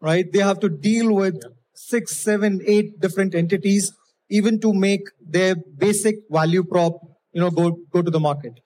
right, 0.00 0.32
they 0.32 0.38
have 0.38 0.60
to 0.60 0.68
deal 0.68 1.12
with 1.12 1.42
six, 1.74 2.16
seven, 2.16 2.60
eight 2.64 3.00
different 3.00 3.34
entities, 3.34 3.92
even 4.30 4.60
to 4.60 4.72
make 4.72 5.08
their 5.20 5.56
basic 5.56 6.16
value 6.30 6.62
prop, 6.62 7.00
you 7.36 7.42
know, 7.42 7.50
go 7.50 7.70
go 7.92 8.00
to 8.00 8.10
the 8.10 8.22
market. 8.26 8.60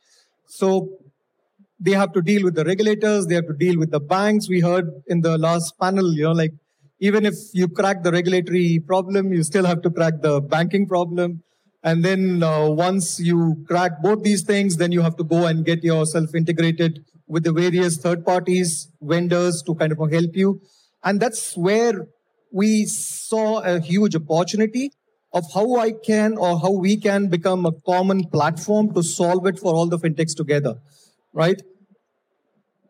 So 0.47 0.71
they 1.81 1.93
have 2.00 2.12
to 2.12 2.23
deal 2.23 2.45
with 2.45 2.55
the 2.55 2.65
regulators, 2.65 3.27
they 3.27 3.35
have 3.35 3.49
to 3.49 3.59
deal 3.62 3.79
with 3.79 3.91
the 3.91 4.00
banks. 4.00 4.49
We 4.49 4.61
heard 4.61 4.91
in 5.09 5.23
the 5.23 5.37
last 5.39 5.79
panel, 5.81 6.12
you 6.15 6.25
know, 6.25 6.37
like 6.41 6.53
even 7.00 7.27
if 7.27 7.35
you 7.53 7.67
crack 7.67 8.05
the 8.05 8.12
regulatory 8.12 8.79
problem, 8.87 9.33
you 9.33 9.43
still 9.43 9.65
have 9.65 9.83
to 9.83 9.91
crack 9.91 10.21
the 10.21 10.41
banking 10.41 10.87
problem. 10.87 11.43
And 11.83 12.05
then 12.05 12.43
uh, 12.43 12.69
once 12.69 13.19
you 13.19 13.65
crack 13.67 14.03
both 14.03 14.23
these 14.23 14.43
things, 14.43 14.77
then 14.77 14.93
you 14.93 15.00
have 15.00 15.17
to 15.17 15.25
go 15.25 15.47
and 15.47 15.65
get 15.65 15.83
yourself 15.83 16.35
integrated 16.35 17.05
with 17.27 17.43
the 17.45 17.53
various 17.53 17.97
third 17.97 18.25
parties, 18.25 18.89
vendors 19.00 19.62
to 19.67 19.75
kind 19.75 19.93
of 19.93 19.99
help 19.99 20.37
you. 20.37 20.61
And 21.03 21.19
that's 21.19 21.57
where 21.57 22.07
we 22.53 22.85
saw 22.85 23.61
a 23.61 23.81
huge 23.81 24.15
opportunity 24.15 24.93
of 25.33 25.45
how 25.55 25.77
I 25.77 25.93
can 25.93 26.37
or 26.37 26.59
how 26.59 26.73
we 26.73 26.97
can 26.97 27.29
become 27.29 27.65
a 27.65 27.73
common 27.73 28.25
platform 28.25 28.93
to 28.95 29.03
solve 29.03 29.47
it 29.47 29.59
for 29.59 29.75
all 29.75 29.87
the 29.87 29.99
fintechs 29.99 30.35
together, 30.37 30.81
right? 31.33 31.61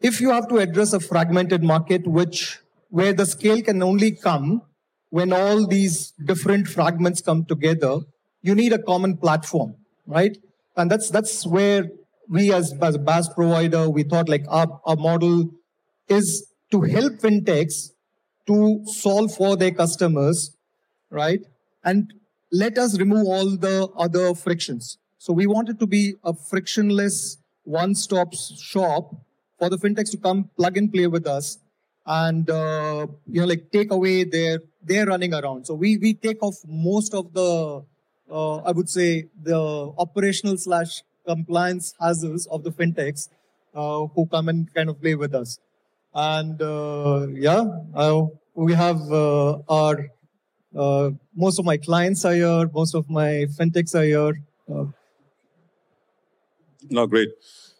If 0.00 0.20
you 0.20 0.30
have 0.30 0.48
to 0.48 0.56
address 0.56 0.92
a 0.92 1.00
fragmented 1.00 1.62
market, 1.62 2.06
which 2.06 2.58
where 2.88 3.12
the 3.12 3.26
scale 3.26 3.60
can 3.60 3.82
only 3.82 4.12
come 4.12 4.62
when 5.10 5.32
all 5.32 5.66
these 5.66 6.12
different 6.24 6.68
fragments 6.68 7.20
come 7.20 7.44
together, 7.44 7.98
you 8.42 8.54
need 8.54 8.72
a 8.72 8.78
common 8.78 9.16
platform, 9.16 9.74
right? 10.06 10.36
And 10.76 10.90
that's 10.90 11.10
that's 11.10 11.46
where 11.46 11.90
we 12.28 12.52
as, 12.52 12.72
as 12.80 12.94
a 12.94 12.98
BaaS 12.98 13.28
provider, 13.34 13.90
we 13.90 14.04
thought 14.04 14.28
like 14.28 14.44
our, 14.48 14.80
our 14.86 14.96
model 14.96 15.50
is 16.08 16.46
to 16.70 16.82
help 16.82 17.14
fintechs 17.14 17.90
to 18.46 18.82
solve 18.86 19.34
for 19.34 19.56
their 19.56 19.72
customers, 19.72 20.56
right? 21.10 21.40
And 21.84 22.14
let 22.52 22.78
us 22.78 22.98
remove 22.98 23.26
all 23.26 23.56
the 23.56 23.88
other 23.96 24.34
frictions. 24.34 24.98
So 25.18 25.32
we 25.32 25.46
want 25.46 25.68
it 25.68 25.78
to 25.80 25.86
be 25.86 26.14
a 26.24 26.34
frictionless 26.34 27.38
one-stop 27.64 28.34
shop 28.34 29.14
for 29.58 29.68
the 29.68 29.76
fintechs 29.76 30.10
to 30.10 30.16
come 30.16 30.50
plug 30.56 30.76
and 30.76 30.92
play 30.92 31.06
with 31.06 31.26
us 31.26 31.58
and 32.06 32.48
uh, 32.50 33.06
you 33.26 33.40
know 33.40 33.46
like 33.46 33.70
take 33.70 33.90
away 33.90 34.24
their 34.24 34.60
their 34.82 35.06
running 35.06 35.34
around 35.34 35.66
so 35.66 35.74
we 35.74 35.98
we 35.98 36.14
take 36.14 36.42
off 36.42 36.56
most 36.66 37.14
of 37.14 37.32
the 37.34 37.84
uh, 38.30 38.56
i 38.68 38.72
would 38.72 38.88
say 38.88 39.26
the 39.42 39.60
operational 39.98 40.56
slash 40.56 41.02
compliance 41.26 41.94
hassles 42.00 42.46
of 42.50 42.64
the 42.64 42.72
fintechs 42.72 43.28
uh, 43.74 44.06
who 44.14 44.26
come 44.26 44.48
and 44.48 44.72
kind 44.74 44.88
of 44.88 45.00
play 45.00 45.14
with 45.14 45.34
us 45.34 45.58
and 46.14 46.60
uh, 46.62 47.26
yeah 47.34 47.64
uh, 47.94 48.22
we 48.54 48.72
have 48.72 49.00
uh, 50.76 51.10
most 51.34 51.58
of 51.58 51.64
my 51.64 51.76
clients 51.76 52.24
are 52.24 52.34
here 52.34 52.68
most 52.72 52.94
of 52.94 53.08
my 53.08 53.46
fintechs 53.58 53.94
are 53.94 54.04
here 54.04 54.42
no 56.88 57.06
great 57.06 57.28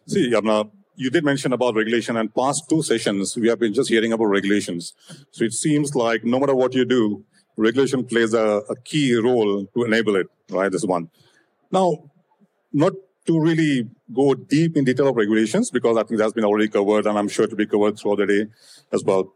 see 0.06 0.30
Yamna, 0.30 0.70
you 1.00 1.09
did 1.09 1.25
mention 1.25 1.52
about 1.54 1.75
regulation, 1.75 2.16
and 2.18 2.35
past 2.35 2.68
two 2.68 2.82
sessions 2.82 3.35
we 3.37 3.49
have 3.49 3.59
been 3.59 3.73
just 3.73 3.88
hearing 3.88 4.12
about 4.12 4.26
regulations. 4.26 4.92
So 5.30 5.44
it 5.44 5.54
seems 5.54 5.94
like 5.94 6.25
no 6.25 6.38
matter 6.38 6.54
what 6.54 6.75
you 6.75 6.85
do, 6.85 7.25
regulation 7.56 8.04
plays 8.04 8.35
a, 8.35 8.62
a 8.68 8.76
key 8.85 9.14
role 9.14 9.66
to 9.66 9.85
enable 9.85 10.16
it. 10.16 10.26
Right, 10.50 10.70
this 10.70 10.85
one. 10.85 11.09
Now, 11.70 12.11
not 12.73 12.92
to 13.26 13.40
really 13.40 13.88
go 14.12 14.35
deep 14.35 14.76
in 14.76 14.85
detail 14.85 15.09
of 15.09 15.16
regulations 15.16 15.70
because 15.70 15.97
I 15.97 16.02
think 16.02 16.18
that's 16.18 16.35
been 16.35 16.44
already 16.44 16.68
covered, 16.68 17.06
and 17.06 17.18
I'm 17.18 17.28
sure 17.28 17.47
to 17.47 17.56
be 17.56 17.66
covered 17.66 17.99
throughout 17.99 18.18
the 18.18 18.26
day 18.26 18.47
as 18.92 19.02
well. 19.02 19.32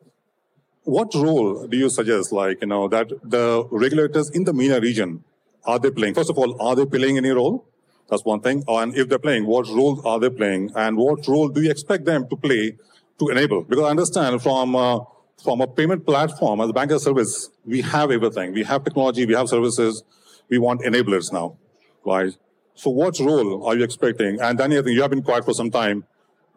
What 0.84 1.14
role 1.14 1.66
do 1.66 1.76
you 1.76 1.88
suggest, 1.88 2.30
like 2.30 2.60
you 2.60 2.66
know, 2.68 2.88
that 2.88 3.08
the 3.22 3.66
regulators 3.70 4.30
in 4.30 4.44
the 4.44 4.52
MENA 4.52 4.80
region 4.80 5.24
are 5.64 5.78
they 5.78 5.90
playing? 5.90 6.14
First 6.14 6.30
of 6.30 6.38
all, 6.38 6.60
are 6.60 6.76
they 6.76 6.84
playing 6.84 7.16
any 7.16 7.30
role? 7.30 7.66
That's 8.10 8.24
one 8.24 8.40
thing. 8.40 8.64
And 8.68 8.94
if 8.94 9.08
they're 9.08 9.18
playing, 9.18 9.46
what 9.46 9.66
role 9.68 10.06
are 10.06 10.20
they 10.20 10.28
playing? 10.28 10.72
And 10.76 10.96
what 10.96 11.26
role 11.26 11.48
do 11.48 11.62
you 11.62 11.70
expect 11.70 12.04
them 12.04 12.28
to 12.28 12.36
play 12.36 12.76
to 13.18 13.28
enable? 13.28 13.64
Because 13.64 13.84
I 13.84 13.90
understand 13.90 14.42
from, 14.42 14.76
uh, 14.76 15.00
from 15.42 15.62
a 15.62 15.66
payment 15.66 16.04
platform 16.04 16.60
as 16.60 16.68
a 16.68 16.72
bank 16.72 16.90
as 16.90 17.00
a 17.00 17.04
service, 17.04 17.48
we 17.64 17.80
have 17.80 18.10
everything. 18.10 18.52
We 18.52 18.62
have 18.64 18.84
technology, 18.84 19.24
we 19.24 19.34
have 19.34 19.48
services. 19.48 20.02
We 20.50 20.58
want 20.58 20.82
enablers 20.82 21.32
now, 21.32 21.56
right? 22.04 22.36
So 22.74 22.90
what 22.90 23.18
role 23.18 23.66
are 23.66 23.74
you 23.74 23.84
expecting? 23.84 24.38
And 24.40 24.58
Danny, 24.58 24.76
I 24.76 24.82
think 24.82 24.94
you 24.94 25.00
have 25.00 25.10
been 25.10 25.22
quiet 25.22 25.46
for 25.46 25.54
some 25.54 25.70
time. 25.70 26.04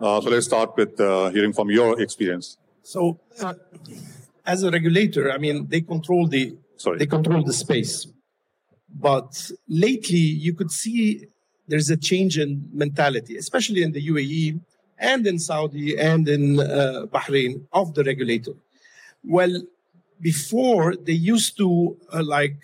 Uh, 0.02 0.20
so 0.20 0.30
let's 0.30 0.46
start 0.46 0.76
with 0.76 1.00
uh, 1.00 1.30
hearing 1.30 1.54
from 1.54 1.70
your 1.72 2.00
experience. 2.02 2.58
So, 2.84 3.20
uh, 3.42 3.54
as 4.48 4.64
a 4.64 4.72
regulator, 4.72 5.32
I 5.32 5.38
mean, 5.38 5.68
they 5.68 5.82
control 5.82 6.28
the 6.28 6.58
Sorry. 6.78 6.98
they 6.98 7.06
control 7.06 7.44
the 7.44 7.54
space. 7.54 8.08
But 8.90 9.52
lately, 9.68 10.26
you 10.46 10.54
could 10.54 10.72
see 10.72 11.28
there's 11.68 11.90
a 11.90 11.98
change 11.98 12.40
in 12.40 12.70
mentality, 12.72 13.36
especially 13.38 13.84
in 13.84 13.92
the 13.92 14.08
UAE 14.08 14.60
and 14.98 15.28
in 15.28 15.38
Saudi 15.38 16.00
and 16.00 16.28
in 16.28 16.60
uh, 16.60 17.06
Bahrain 17.14 17.66
of 17.74 17.94
the 17.94 18.04
regulator. 18.04 18.54
Well, 19.24 19.64
before 20.22 20.96
they 20.96 21.20
used 21.36 21.58
to 21.58 21.98
uh, 22.14 22.24
like 22.24 22.58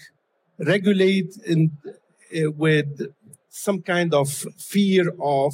regulate 0.58 1.38
in, 1.46 1.72
uh, 1.86 2.52
with 2.52 3.14
some 3.50 3.82
kind 3.82 4.14
of 4.14 4.30
fear 4.58 5.14
of 5.22 5.54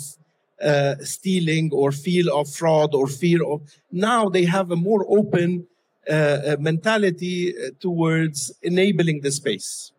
uh, 0.64 0.96
stealing 1.02 1.72
or 1.74 1.92
fear 1.92 2.26
of 2.32 2.54
fraud 2.54 2.94
or 2.94 3.08
fear 3.08 3.44
of 3.44 3.62
now 3.92 4.30
they 4.30 4.46
have 4.46 4.72
a 4.72 4.76
more 4.76 5.06
open 5.10 5.66
uh, 6.08 6.14
uh, 6.14 6.56
mentality 6.60 7.54
towards 7.80 8.54
enabling 8.62 9.22
the 9.22 9.32
space 9.32 9.92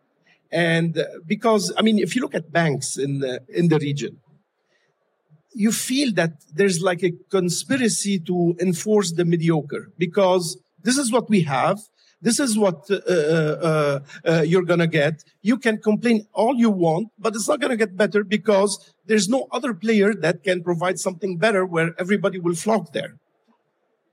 and 0.51 0.97
uh, 0.97 1.05
because, 1.25 1.71
I 1.77 1.81
mean, 1.81 1.97
if 1.99 2.15
you 2.15 2.21
look 2.21 2.35
at 2.35 2.51
banks 2.51 2.97
in 2.97 3.19
the, 3.19 3.41
in 3.47 3.69
the 3.69 3.79
region, 3.79 4.17
you 5.53 5.71
feel 5.71 6.13
that 6.13 6.33
there's 6.53 6.81
like 6.81 7.03
a 7.03 7.11
conspiracy 7.29 8.19
to 8.19 8.55
enforce 8.59 9.13
the 9.13 9.25
mediocre 9.25 9.91
because 9.97 10.57
this 10.83 10.97
is 10.97 11.11
what 11.11 11.29
we 11.29 11.43
have. 11.43 11.79
This 12.21 12.39
is 12.39 12.57
what 12.57 12.89
uh, 12.91 12.95
uh, 13.07 13.99
uh, 14.23 14.41
you're 14.45 14.63
going 14.63 14.79
to 14.79 14.87
get. 14.87 15.23
You 15.41 15.57
can 15.57 15.79
complain 15.79 16.27
all 16.33 16.55
you 16.55 16.69
want, 16.69 17.09
but 17.17 17.35
it's 17.35 17.47
not 17.47 17.59
going 17.59 17.71
to 17.71 17.77
get 17.77 17.97
better 17.97 18.23
because 18.23 18.93
there's 19.07 19.27
no 19.27 19.47
other 19.51 19.73
player 19.73 20.13
that 20.13 20.43
can 20.43 20.63
provide 20.63 20.99
something 20.99 21.37
better 21.37 21.65
where 21.65 21.95
everybody 21.97 22.39
will 22.39 22.55
flock 22.55 22.93
there. 22.93 23.17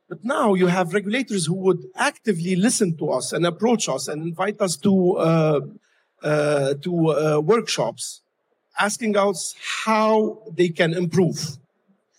But 0.08 0.24
now 0.24 0.54
you 0.54 0.68
have 0.68 0.94
regulators 0.94 1.46
who 1.46 1.54
would 1.54 1.84
actively 1.94 2.56
listen 2.56 2.96
to 2.96 3.10
us 3.10 3.32
and 3.32 3.44
approach 3.44 3.88
us 3.88 4.08
and 4.08 4.22
invite 4.22 4.60
us 4.60 4.76
to 4.78 5.16
uh, 5.18 5.60
uh, 6.22 6.74
to 6.82 7.08
uh, 7.10 7.40
workshops 7.40 8.22
asking 8.78 9.16
us 9.16 9.54
how 9.84 10.38
they 10.56 10.68
can 10.68 10.94
improve. 10.94 11.58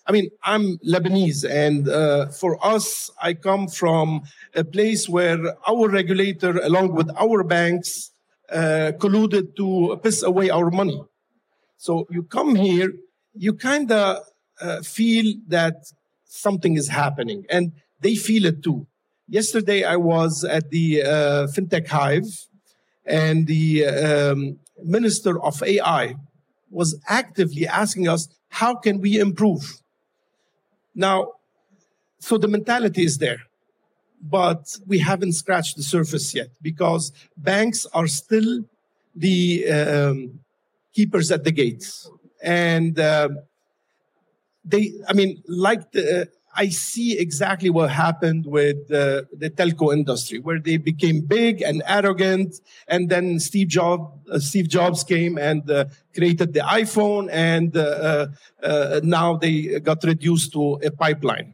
I 0.06 0.12
mean, 0.12 0.30
I'm 0.44 0.78
Lebanese, 0.80 1.50
and 1.50 1.88
uh, 1.88 2.28
for 2.28 2.64
us, 2.66 3.12
I 3.22 3.34
come 3.34 3.68
from 3.68 4.24
a 4.56 4.64
place 4.64 5.08
where 5.08 5.40
our 5.68 5.88
regulator, 5.88 6.58
along 6.60 6.94
with 6.94 7.10
our 7.16 7.44
banks, 7.44 8.12
uh, 8.52 8.94
colluded 8.98 9.56
to 9.58 10.00
piss 10.02 10.24
away 10.24 10.50
our 10.50 10.72
money. 10.72 11.02
So 11.78 12.08
you 12.10 12.24
come 12.24 12.56
here, 12.56 12.92
you 13.36 13.54
kind 13.54 13.92
of 13.92 14.24
uh, 14.60 14.82
feel 14.82 15.36
that 15.48 15.76
something 16.30 16.78
is 16.78 16.88
happening, 16.88 17.46
and 17.50 17.74
they 18.00 18.16
feel 18.16 18.46
it 18.46 18.64
too. 18.64 18.88
Yesterday, 19.28 19.84
I 19.84 19.98
was 19.98 20.44
at 20.44 20.70
the 20.70 21.04
uh, 21.04 21.48
FinTech 21.48 21.88
Hive, 21.88 22.48
and 23.06 23.48
the 23.48 23.86
um, 23.86 24.60
minister 24.84 25.42
of 25.42 25.62
AI 25.64 26.16
was 26.70 27.00
actively 27.08 27.68
asking 27.68 28.08
us, 28.08 28.28
how 28.50 28.76
can 28.76 29.02
we 29.02 29.20
improve? 29.20 29.82
Now, 30.96 31.34
so 32.20 32.38
the 32.38 32.48
mentality 32.48 33.04
is 33.04 33.18
there, 33.18 33.42
but 34.22 34.78
we 34.86 35.00
haven't 35.00 35.34
scratched 35.34 35.78
the 35.78 35.84
surface 35.84 36.34
yet 36.36 36.50
because 36.62 37.12
banks 37.38 37.86
are 37.94 38.08
still 38.08 38.66
the 39.16 39.70
um, 39.70 40.40
keepers 40.94 41.32
at 41.32 41.44
the 41.44 41.52
gates. 41.52 42.10
And 42.42 43.00
uh, 43.00 43.30
they, 44.66 44.94
I 45.08 45.14
mean, 45.14 45.44
like 45.48 45.92
the, 45.92 46.30
I 46.56 46.70
see 46.70 47.18
exactly 47.18 47.70
what 47.70 47.90
happened 47.92 48.46
with 48.46 48.92
uh, 48.92 49.24
the 49.32 49.50
telco 49.50 49.94
industry, 49.94 50.40
where 50.40 50.60
they 50.60 50.78
became 50.78 51.22
big 51.22 51.62
and 51.62 51.84
arrogant, 51.86 52.56
and 52.88 53.10
then 53.10 53.40
Steve 53.40 53.68
Jobs, 53.68 54.12
uh, 54.30 54.40
Steve 54.40 54.68
Jobs 54.68 55.04
came 55.04 55.38
and 55.38 55.70
uh, 55.70 55.86
created 56.14 56.54
the 56.54 56.62
iPhone, 56.62 57.30
and 57.32 57.78
uh, 57.78 57.82
uh, 57.82 58.28
uh, 58.64 59.00
now 59.04 59.38
they 59.38 59.80
got 59.80 60.04
reduced 60.04 60.52
to 60.54 60.80
a 60.84 60.92
pipeline. 60.92 61.54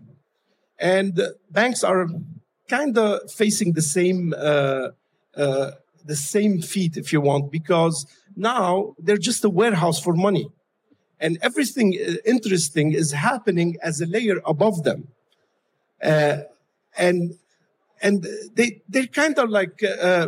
And 0.80 1.22
banks 1.52 1.84
are 1.84 2.08
kind 2.68 2.98
of 2.98 3.32
facing 3.32 3.74
the 3.74 3.82
same 3.82 4.34
the 6.08 6.16
same 6.16 6.62
feat, 6.62 6.98
if 6.98 7.12
you 7.12 7.20
want, 7.20 7.52
because 7.52 8.06
now 8.36 8.96
they're 9.00 9.18
just 9.18 9.44
a 9.44 9.50
warehouse 9.50 10.00
for 10.00 10.14
money. 10.14 10.48
And 11.20 11.38
everything 11.42 11.98
uh, 11.98 12.16
interesting 12.26 12.94
is 12.94 13.12
happening 13.12 13.78
as 13.82 14.02
a 14.02 14.06
layer 14.06 14.42
above 14.46 14.84
them. 14.84 15.08
Uh, 16.02 16.38
and 16.98 17.36
and 18.02 18.28
they 18.54 18.82
they're 18.88 19.08
kind 19.08 19.38
of 19.40 19.50
like 19.50 19.82
uh, 19.84 20.28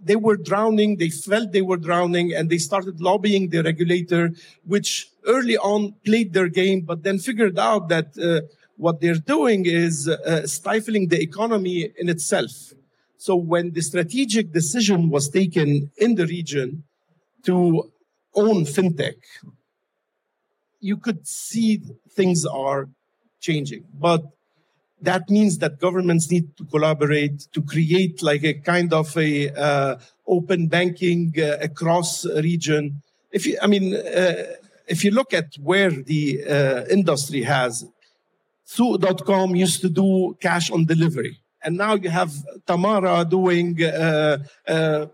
they 0.00 0.16
were 0.16 0.36
drowning. 0.36 0.96
They 0.96 1.10
felt 1.10 1.52
they 1.52 1.62
were 1.62 1.76
drowning, 1.76 2.34
and 2.34 2.50
they 2.50 2.58
started 2.58 3.00
lobbying 3.00 3.50
the 3.50 3.62
regulator, 3.62 4.32
which 4.64 5.08
early 5.26 5.56
on 5.56 5.94
played 6.04 6.32
their 6.32 6.48
game, 6.48 6.82
but 6.82 7.02
then 7.02 7.18
figured 7.18 7.58
out 7.58 7.88
that 7.88 8.18
uh, 8.18 8.46
what 8.76 9.00
they're 9.00 9.14
doing 9.14 9.66
is 9.66 10.08
uh, 10.08 10.46
stifling 10.46 11.08
the 11.08 11.20
economy 11.20 11.90
in 11.96 12.08
itself. 12.08 12.72
So 13.16 13.36
when 13.36 13.72
the 13.72 13.80
strategic 13.80 14.52
decision 14.52 15.08
was 15.08 15.28
taken 15.30 15.90
in 15.96 16.16
the 16.16 16.26
region 16.26 16.84
to 17.44 17.90
own 18.34 18.64
fintech, 18.64 19.16
you 20.84 20.98
could 20.98 21.26
see 21.26 21.80
things 22.18 22.44
are 22.44 22.88
changing. 23.40 23.84
But 24.06 24.22
that 25.00 25.30
means 25.30 25.58
that 25.58 25.80
governments 25.80 26.30
need 26.30 26.56
to 26.58 26.64
collaborate 26.64 27.36
to 27.54 27.62
create 27.62 28.22
like 28.22 28.44
a 28.44 28.54
kind 28.72 28.92
of 28.92 29.16
a 29.16 29.32
uh, 29.50 29.96
open 30.26 30.68
banking 30.68 31.32
uh, 31.38 31.56
across 31.68 32.26
region. 32.50 33.02
If 33.32 33.46
you, 33.46 33.56
I 33.62 33.66
mean, 33.66 33.94
uh, 33.94 34.44
if 34.86 35.04
you 35.04 35.10
look 35.10 35.32
at 35.32 35.48
where 35.70 35.90
the 35.90 36.22
uh, 36.44 36.84
industry 36.98 37.42
has, 37.42 37.86
Souq.com 38.66 39.56
used 39.56 39.80
to 39.82 39.88
do 39.88 40.36
cash 40.40 40.70
on 40.70 40.84
delivery. 40.84 41.38
And 41.62 41.78
now 41.78 41.94
you 41.94 42.10
have 42.10 42.32
Tamara 42.66 43.24
doing 43.24 43.82
uh, 43.82 44.38
uh, 44.68 45.06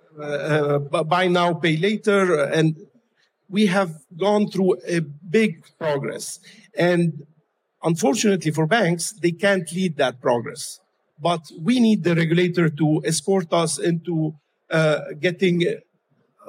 buy 1.15 1.29
now, 1.29 1.55
pay 1.55 1.77
later. 1.77 2.45
And 2.45 2.77
we 3.51 3.67
have 3.67 3.93
gone 4.17 4.49
through 4.49 4.77
a 4.87 5.01
big 5.01 5.65
progress. 5.79 6.39
And 6.79 7.27
Unfortunately 7.83 8.51
for 8.51 8.67
banks, 8.67 9.13
they 9.13 9.33
can't 9.33 9.71
lead 9.73 9.97
that 9.97 10.21
progress. 10.21 10.81
But 11.19 11.41
we 11.61 11.81
need 11.81 12.05
the 12.05 12.15
regulator 12.15 12.69
to 12.69 13.03
escort 13.05 13.53
us 13.53 13.79
into 13.79 14.35
uh, 14.71 15.01
getting 15.19 15.65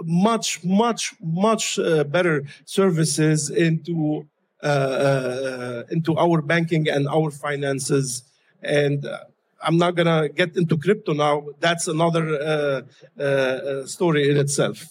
much, 0.03 0.63
much, 0.63 1.13
much 1.21 1.79
uh, 1.79 2.03
better 2.03 2.43
services 2.65 3.49
into 3.49 4.27
uh, 4.63 4.67
uh 4.67 5.83
into 5.89 6.15
our 6.17 6.39
banking 6.41 6.87
and 6.87 7.07
our 7.07 7.31
finances. 7.31 8.23
And 8.61 9.05
uh, 9.05 9.17
I'm 9.63 9.77
not 9.77 9.95
gonna 9.95 10.29
get 10.29 10.55
into 10.55 10.77
crypto 10.77 11.13
now. 11.13 11.45
That's 11.59 11.87
another 11.87 12.85
uh, 13.17 13.85
story 13.87 14.29
in 14.29 14.37
itself. 14.37 14.85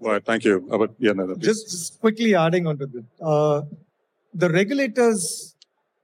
Right, 0.00 0.24
thank 0.24 0.44
you. 0.44 0.60
But 0.68 0.94
yeah, 0.98 1.12
no, 1.12 1.34
just, 1.34 1.70
just, 1.70 2.00
quickly 2.00 2.34
adding 2.34 2.66
on 2.66 2.78
to 2.78 2.86
that 2.86 3.68
the 4.34 4.48
regulator's 4.50 5.54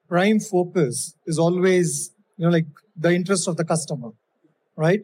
prime 0.08 0.40
focus 0.40 1.14
is 1.26 1.38
always, 1.38 2.10
you 2.36 2.44
know, 2.44 2.50
like 2.50 2.66
the 2.96 3.12
interest 3.12 3.48
of 3.48 3.56
the 3.56 3.64
customer, 3.64 4.10
right? 4.76 5.00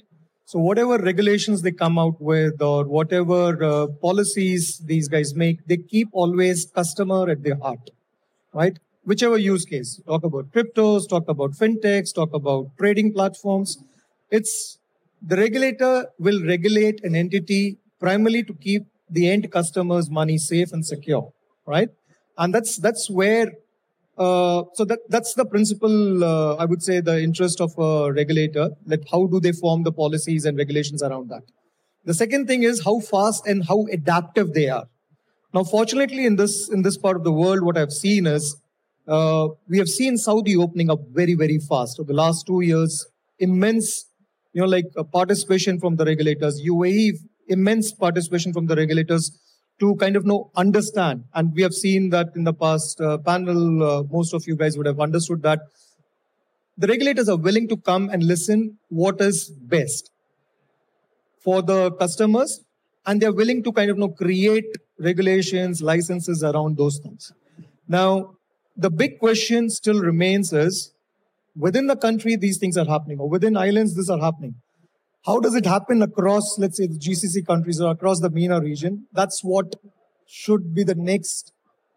So 0.47 0.59
whatever 0.59 0.99
regulations 0.99 1.63
they 1.63 1.71
come 1.71 1.99
out 1.99 2.21
with 2.21 2.61
or 2.61 2.85
whatever 2.85 3.63
uh, 3.63 3.87
policies 4.03 4.79
these 4.79 5.07
guys 5.07 5.35
make, 5.35 5.65
they 5.67 5.77
keep 5.77 6.09
always 6.13 6.67
customer 6.67 7.31
at 7.31 7.45
their 7.45 7.57
heart, 7.57 7.91
right? 8.53 8.77
Whichever 9.05 9.39
use 9.39 9.65
case, 9.65 10.01
talk 10.07 10.25
about 10.25 10.51
cryptos, 10.51 11.09
talk 11.09 11.29
about 11.29 11.53
fintechs, 11.53 12.13
talk 12.13 12.35
about 12.35 12.67
trading 12.79 13.13
platforms. 13.13 13.79
It's 14.31 14.79
the 15.23 15.37
regulator 15.37 16.07
will 16.19 16.45
regulate 16.45 17.05
an 17.05 17.15
entity 17.15 17.79
primarily 18.01 18.43
to 18.45 18.55
keep 18.55 18.87
the 19.09 19.31
end 19.31 19.51
customer's 19.51 20.11
money 20.11 20.39
safe 20.39 20.73
and 20.73 20.85
secure, 20.85 21.33
right? 21.67 21.91
and 22.41 22.55
that's 22.55 22.77
that's 22.79 23.09
where 23.11 23.53
uh, 24.19 24.63
so 24.75 24.85
that 24.85 25.01
that's 25.09 25.35
the 25.35 25.45
principal 25.45 26.25
uh, 26.25 26.55
i 26.57 26.65
would 26.65 26.83
say 26.83 27.01
the 27.01 27.17
interest 27.29 27.61
of 27.67 27.79
a 27.79 28.13
regulator 28.13 28.71
like 28.87 29.05
how 29.13 29.27
do 29.27 29.41
they 29.47 29.53
form 29.53 29.83
the 29.89 29.93
policies 29.93 30.45
and 30.45 30.59
regulations 30.59 31.03
around 31.03 31.29
that. 31.31 31.43
The 32.05 32.15
second 32.15 32.47
thing 32.47 32.63
is 32.63 32.83
how 32.85 33.01
fast 33.01 33.47
and 33.47 33.63
how 33.71 33.87
adaptive 33.93 34.55
they 34.55 34.69
are. 34.71 34.87
Now 35.53 35.65
fortunately 35.65 36.25
in 36.25 36.37
this 36.37 36.69
in 36.71 36.83
this 36.83 36.97
part 36.97 37.17
of 37.17 37.25
the 37.25 37.33
world 37.33 37.63
what 37.63 37.77
i've 37.77 37.93
seen 37.93 38.27
is 38.27 38.57
uh, 39.07 39.49
we 39.69 39.79
have 39.79 39.89
seen 39.89 40.17
saudi 40.17 40.57
opening 40.57 40.91
up 40.91 41.01
very 41.21 41.35
very 41.35 41.59
fast. 41.59 42.01
Over 42.01 42.13
the 42.13 42.21
last 42.25 42.47
two 42.47 42.63
years 42.63 43.07
immense 43.39 44.07
you 44.55 44.63
know 44.63 44.71
like 44.77 44.87
uh, 44.97 45.05
participation 45.05 45.79
from 45.79 45.97
the 45.97 46.05
regulators. 46.05 46.63
Uae 46.63 47.19
immense 47.51 47.93
participation 47.93 48.53
from 48.53 48.67
the 48.67 48.77
regulators 48.77 49.31
to 49.81 49.97
kind 49.97 50.17
of 50.17 50.25
know 50.25 50.51
understand. 50.57 51.25
And 51.35 51.53
we 51.55 51.63
have 51.63 51.73
seen 51.73 52.11
that 52.11 52.29
in 52.37 52.45
the 52.45 52.53
past 52.53 53.01
uh, 53.01 53.19
panel 53.19 53.83
uh, 53.83 54.03
most 54.11 54.35
of 54.35 54.47
you 54.47 54.57
guys 54.57 54.77
would 54.77 54.87
have 54.87 55.01
understood 55.01 55.43
that 55.43 55.61
the 56.77 56.87
regulators 56.87 57.29
are 57.29 57.37
willing 57.37 57.69
to 57.69 57.77
come 57.77 58.09
and 58.11 58.23
listen 58.23 58.79
what 58.89 59.21
is 59.21 59.51
best 59.51 60.11
for 61.39 61.63
the 61.63 61.93
customers 61.93 62.61
and 63.07 63.21
they're 63.21 63.33
willing 63.33 63.63
to 63.63 63.73
kind 63.73 63.91
of 63.91 63.97
you 63.97 64.01
know 64.01 64.11
create 64.11 64.77
regulations 64.99 65.83
licenses 65.83 66.45
around 66.45 66.77
those 66.77 66.99
things. 66.99 67.33
Now 67.89 68.37
the 68.77 68.91
big 68.91 69.19
question 69.19 69.71
still 69.71 70.01
remains 70.01 70.53
is 70.53 70.93
within 71.57 71.87
the 71.87 71.97
country 71.97 72.37
these 72.37 72.59
things 72.59 72.77
are 72.77 72.85
happening 72.85 73.19
or 73.19 73.29
within 73.29 73.57
islands 73.57 73.95
these 73.97 74.11
are 74.11 74.19
happening 74.19 74.55
how 75.27 75.39
does 75.39 75.55
it 75.55 75.67
happen 75.67 76.03
across, 76.03 76.59
let's 76.59 76.79
say, 76.79 76.87
the 76.87 76.99
GCC 76.99 77.47
countries 77.47 77.81
or 77.81 77.91
across 77.91 78.21
the 78.21 78.31
MENA 78.31 78.61
region? 78.61 79.07
That's 79.13 79.45
what 79.45 79.77
should 80.27 80.75
be 80.75 80.83
the 80.83 80.95
next, 80.95 81.53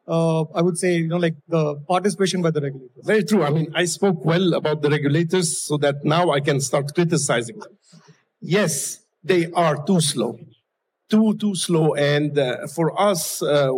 uh, 0.07 0.41
I 0.53 0.61
would 0.61 0.77
say, 0.77 0.97
you 0.97 1.07
know, 1.07 1.17
like 1.17 1.35
the 1.47 1.75
participation 1.87 2.41
by 2.41 2.51
the 2.51 2.61
regulators. 2.61 3.05
Very 3.05 3.23
true. 3.23 3.43
I 3.43 3.49
mean, 3.49 3.71
I 3.73 3.85
spoke 3.85 4.25
well 4.25 4.53
about 4.53 4.81
the 4.81 4.89
regulators 4.89 5.57
so 5.57 5.77
that 5.77 6.03
now 6.03 6.31
I 6.31 6.41
can 6.41 6.59
start 6.59 6.93
criticizing 6.93 7.59
them. 7.59 7.77
Yes, 8.41 8.99
they 9.23 9.51
are 9.53 9.85
too 9.85 10.01
slow, 10.01 10.37
too, 11.09 11.37
too 11.37 11.55
slow. 11.55 11.95
And 11.95 12.37
uh, 12.37 12.67
for 12.67 12.99
us, 12.99 13.41
uh, 13.41 13.71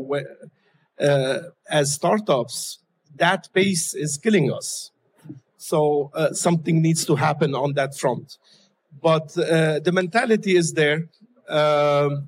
uh 0.99 1.39
as 1.69 1.93
startups, 1.93 2.79
that 3.15 3.49
pace 3.53 3.93
is 3.93 4.17
killing 4.17 4.51
us. 4.51 4.91
So 5.57 6.11
uh, 6.13 6.33
something 6.33 6.81
needs 6.81 7.05
to 7.05 7.15
happen 7.15 7.53
on 7.53 7.73
that 7.73 7.97
front 7.97 8.37
but 9.01 9.37
uh, 9.37 9.79
the 9.79 9.91
mentality 9.91 10.55
is 10.55 10.73
there. 10.73 11.07
Um, 11.47 12.27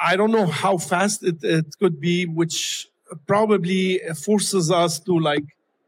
I 0.00 0.16
don't 0.16 0.30
know 0.30 0.46
how 0.46 0.78
fast 0.78 1.22
it, 1.22 1.42
it, 1.42 1.66
could 1.78 2.00
be, 2.00 2.26
which 2.26 2.88
probably 3.26 4.00
forces 4.14 4.70
us 4.70 4.98
to 5.00 5.18
like 5.18 5.44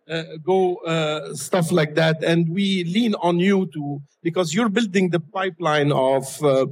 uh, 0.09 0.23
go 0.43 0.77
uh, 0.77 1.35
stuff 1.35 1.71
like 1.71 1.95
that, 1.95 2.23
and 2.25 2.49
we 2.49 2.85
lean 2.85 3.15
on 3.17 3.39
you 3.39 3.67
to 3.75 4.01
because 4.23 4.55
you're 4.55 4.71
building 4.71 5.11
the 5.11 5.21
pipeline 5.21 5.93
of 5.93 6.43
uh, 6.43 6.67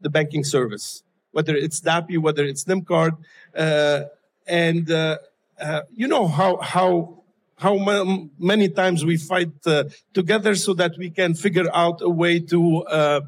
the 0.00 0.10
banking 0.10 0.44
service, 0.44 1.02
whether 1.30 1.54
it's 1.54 1.80
DAPI, 1.80 2.18
whether 2.18 2.44
it's 2.44 2.64
NymCard, 2.64 3.16
uh, 3.56 4.04
and 4.46 4.90
uh, 4.90 5.18
you 5.94 6.06
know 6.06 6.28
how 6.28 6.58
how 6.58 7.21
how 7.62 7.74
many 8.38 8.68
times 8.68 9.04
we 9.04 9.16
fight 9.16 9.54
uh, 9.66 9.84
together 10.12 10.54
so 10.56 10.74
that 10.74 10.92
we 10.98 11.08
can 11.10 11.34
figure 11.34 11.68
out 11.72 11.98
a 12.02 12.08
way 12.08 12.40
to 12.40 12.82
uh, 13.00 13.20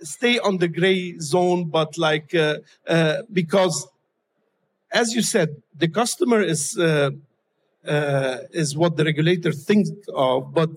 stay 0.00 0.38
on 0.38 0.58
the 0.58 0.68
gray 0.68 1.18
zone, 1.18 1.70
but 1.78 1.96
like 1.96 2.34
uh, 2.34 2.58
uh 2.86 3.22
because, 3.32 3.76
as 4.92 5.14
you 5.16 5.22
said, 5.22 5.48
the 5.82 5.88
customer 5.88 6.40
is 6.42 6.62
uh, 6.78 7.10
uh, 7.94 8.36
is 8.62 8.76
what 8.76 8.96
the 8.96 9.04
regulator 9.04 9.52
thinks 9.52 9.90
of, 10.14 10.52
but 10.52 10.70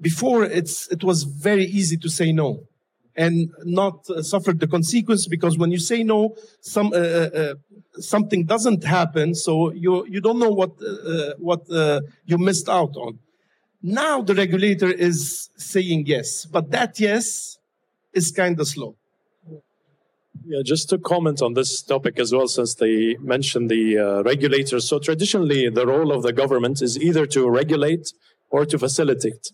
before 0.00 0.44
it's 0.58 0.76
it 0.94 1.02
was 1.02 1.18
very 1.48 1.64
easy 1.64 1.96
to 1.96 2.08
say 2.08 2.28
no 2.32 2.48
and 3.16 3.50
not 3.64 4.08
uh, 4.10 4.22
suffer 4.22 4.52
the 4.52 4.66
consequence 4.66 5.26
because 5.26 5.56
when 5.58 5.70
you 5.72 5.78
say 5.78 6.02
no 6.02 6.34
some 6.60 6.88
uh, 6.92 6.96
uh, 6.96 7.30
uh 7.34 7.54
something 7.98 8.44
doesn't 8.44 8.84
happen 8.84 9.34
so 9.34 9.72
you 9.72 10.06
you 10.06 10.20
don't 10.20 10.38
know 10.38 10.50
what 10.50 10.72
uh, 10.82 11.12
uh, 11.12 11.32
what 11.38 11.62
you 12.26 12.38
missed 12.38 12.68
out 12.68 12.94
on. 12.96 13.18
Now 13.82 14.22
the 14.22 14.34
regulator 14.34 14.90
is 14.90 15.50
saying 15.56 16.06
yes 16.06 16.46
but 16.46 16.70
that 16.70 17.00
yes 17.00 17.58
is 18.12 18.30
kind 18.30 18.58
of 18.60 18.66
slow. 18.68 18.96
Yeah, 20.48 20.62
just 20.64 20.88
to 20.90 20.98
comment 20.98 21.42
on 21.42 21.54
this 21.54 21.82
topic 21.82 22.20
as 22.20 22.32
well, 22.32 22.46
since 22.46 22.74
they 22.74 23.16
mentioned 23.20 23.68
the 23.68 23.98
uh, 23.98 24.22
regulators. 24.22 24.88
So, 24.88 25.00
traditionally, 25.00 25.68
the 25.70 25.86
role 25.86 26.12
of 26.12 26.22
the 26.22 26.32
government 26.32 26.82
is 26.82 26.96
either 27.00 27.26
to 27.26 27.50
regulate 27.50 28.12
or 28.50 28.64
to 28.66 28.78
facilitate 28.78 29.50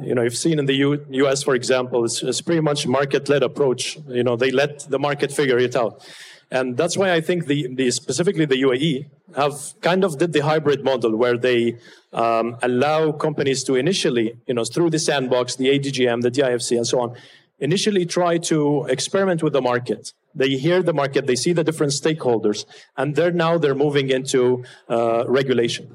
you 0.00 0.14
know, 0.14 0.22
you've 0.22 0.36
seen 0.36 0.58
in 0.58 0.66
the 0.66 0.74
U- 0.74 1.04
US, 1.10 1.42
for 1.42 1.54
example, 1.54 2.04
it's, 2.04 2.22
it's 2.22 2.40
pretty 2.40 2.60
much 2.60 2.86
market-led 2.86 3.42
approach. 3.42 3.98
You 4.08 4.24
know, 4.24 4.36
they 4.36 4.50
let 4.50 4.80
the 4.90 4.98
market 4.98 5.32
figure 5.32 5.58
it 5.58 5.76
out. 5.76 6.04
And 6.50 6.76
that's 6.76 6.96
why 6.96 7.12
I 7.12 7.20
think 7.20 7.46
the, 7.46 7.74
the 7.74 7.90
specifically 7.90 8.44
the 8.44 8.62
UAE 8.62 9.06
have 9.36 9.74
kind 9.80 10.04
of 10.04 10.18
did 10.18 10.32
the 10.32 10.40
hybrid 10.40 10.84
model 10.84 11.16
where 11.16 11.38
they 11.38 11.78
um, 12.12 12.58
allow 12.62 13.12
companies 13.12 13.64
to 13.64 13.74
initially, 13.74 14.34
you 14.46 14.54
know, 14.54 14.64
through 14.64 14.90
the 14.90 14.98
sandbox, 14.98 15.56
the 15.56 15.66
ADGM, 15.66 16.20
the 16.20 16.30
DIFC, 16.30 16.76
and 16.76 16.86
so 16.86 17.00
on, 17.00 17.16
initially 17.58 18.04
try 18.04 18.36
to 18.36 18.84
experiment 18.86 19.42
with 19.42 19.54
the 19.54 19.62
market 19.62 20.12
They 20.34 20.56
hear 20.56 20.82
the 20.82 20.94
market, 20.94 21.26
they 21.26 21.36
see 21.36 21.52
the 21.52 21.64
different 21.64 21.92
stakeholders, 21.92 22.64
and 22.96 23.14
they're 23.14 23.32
now 23.32 23.58
they're 23.58 23.74
moving 23.74 24.10
into 24.10 24.64
uh, 24.88 25.24
regulation. 25.28 25.94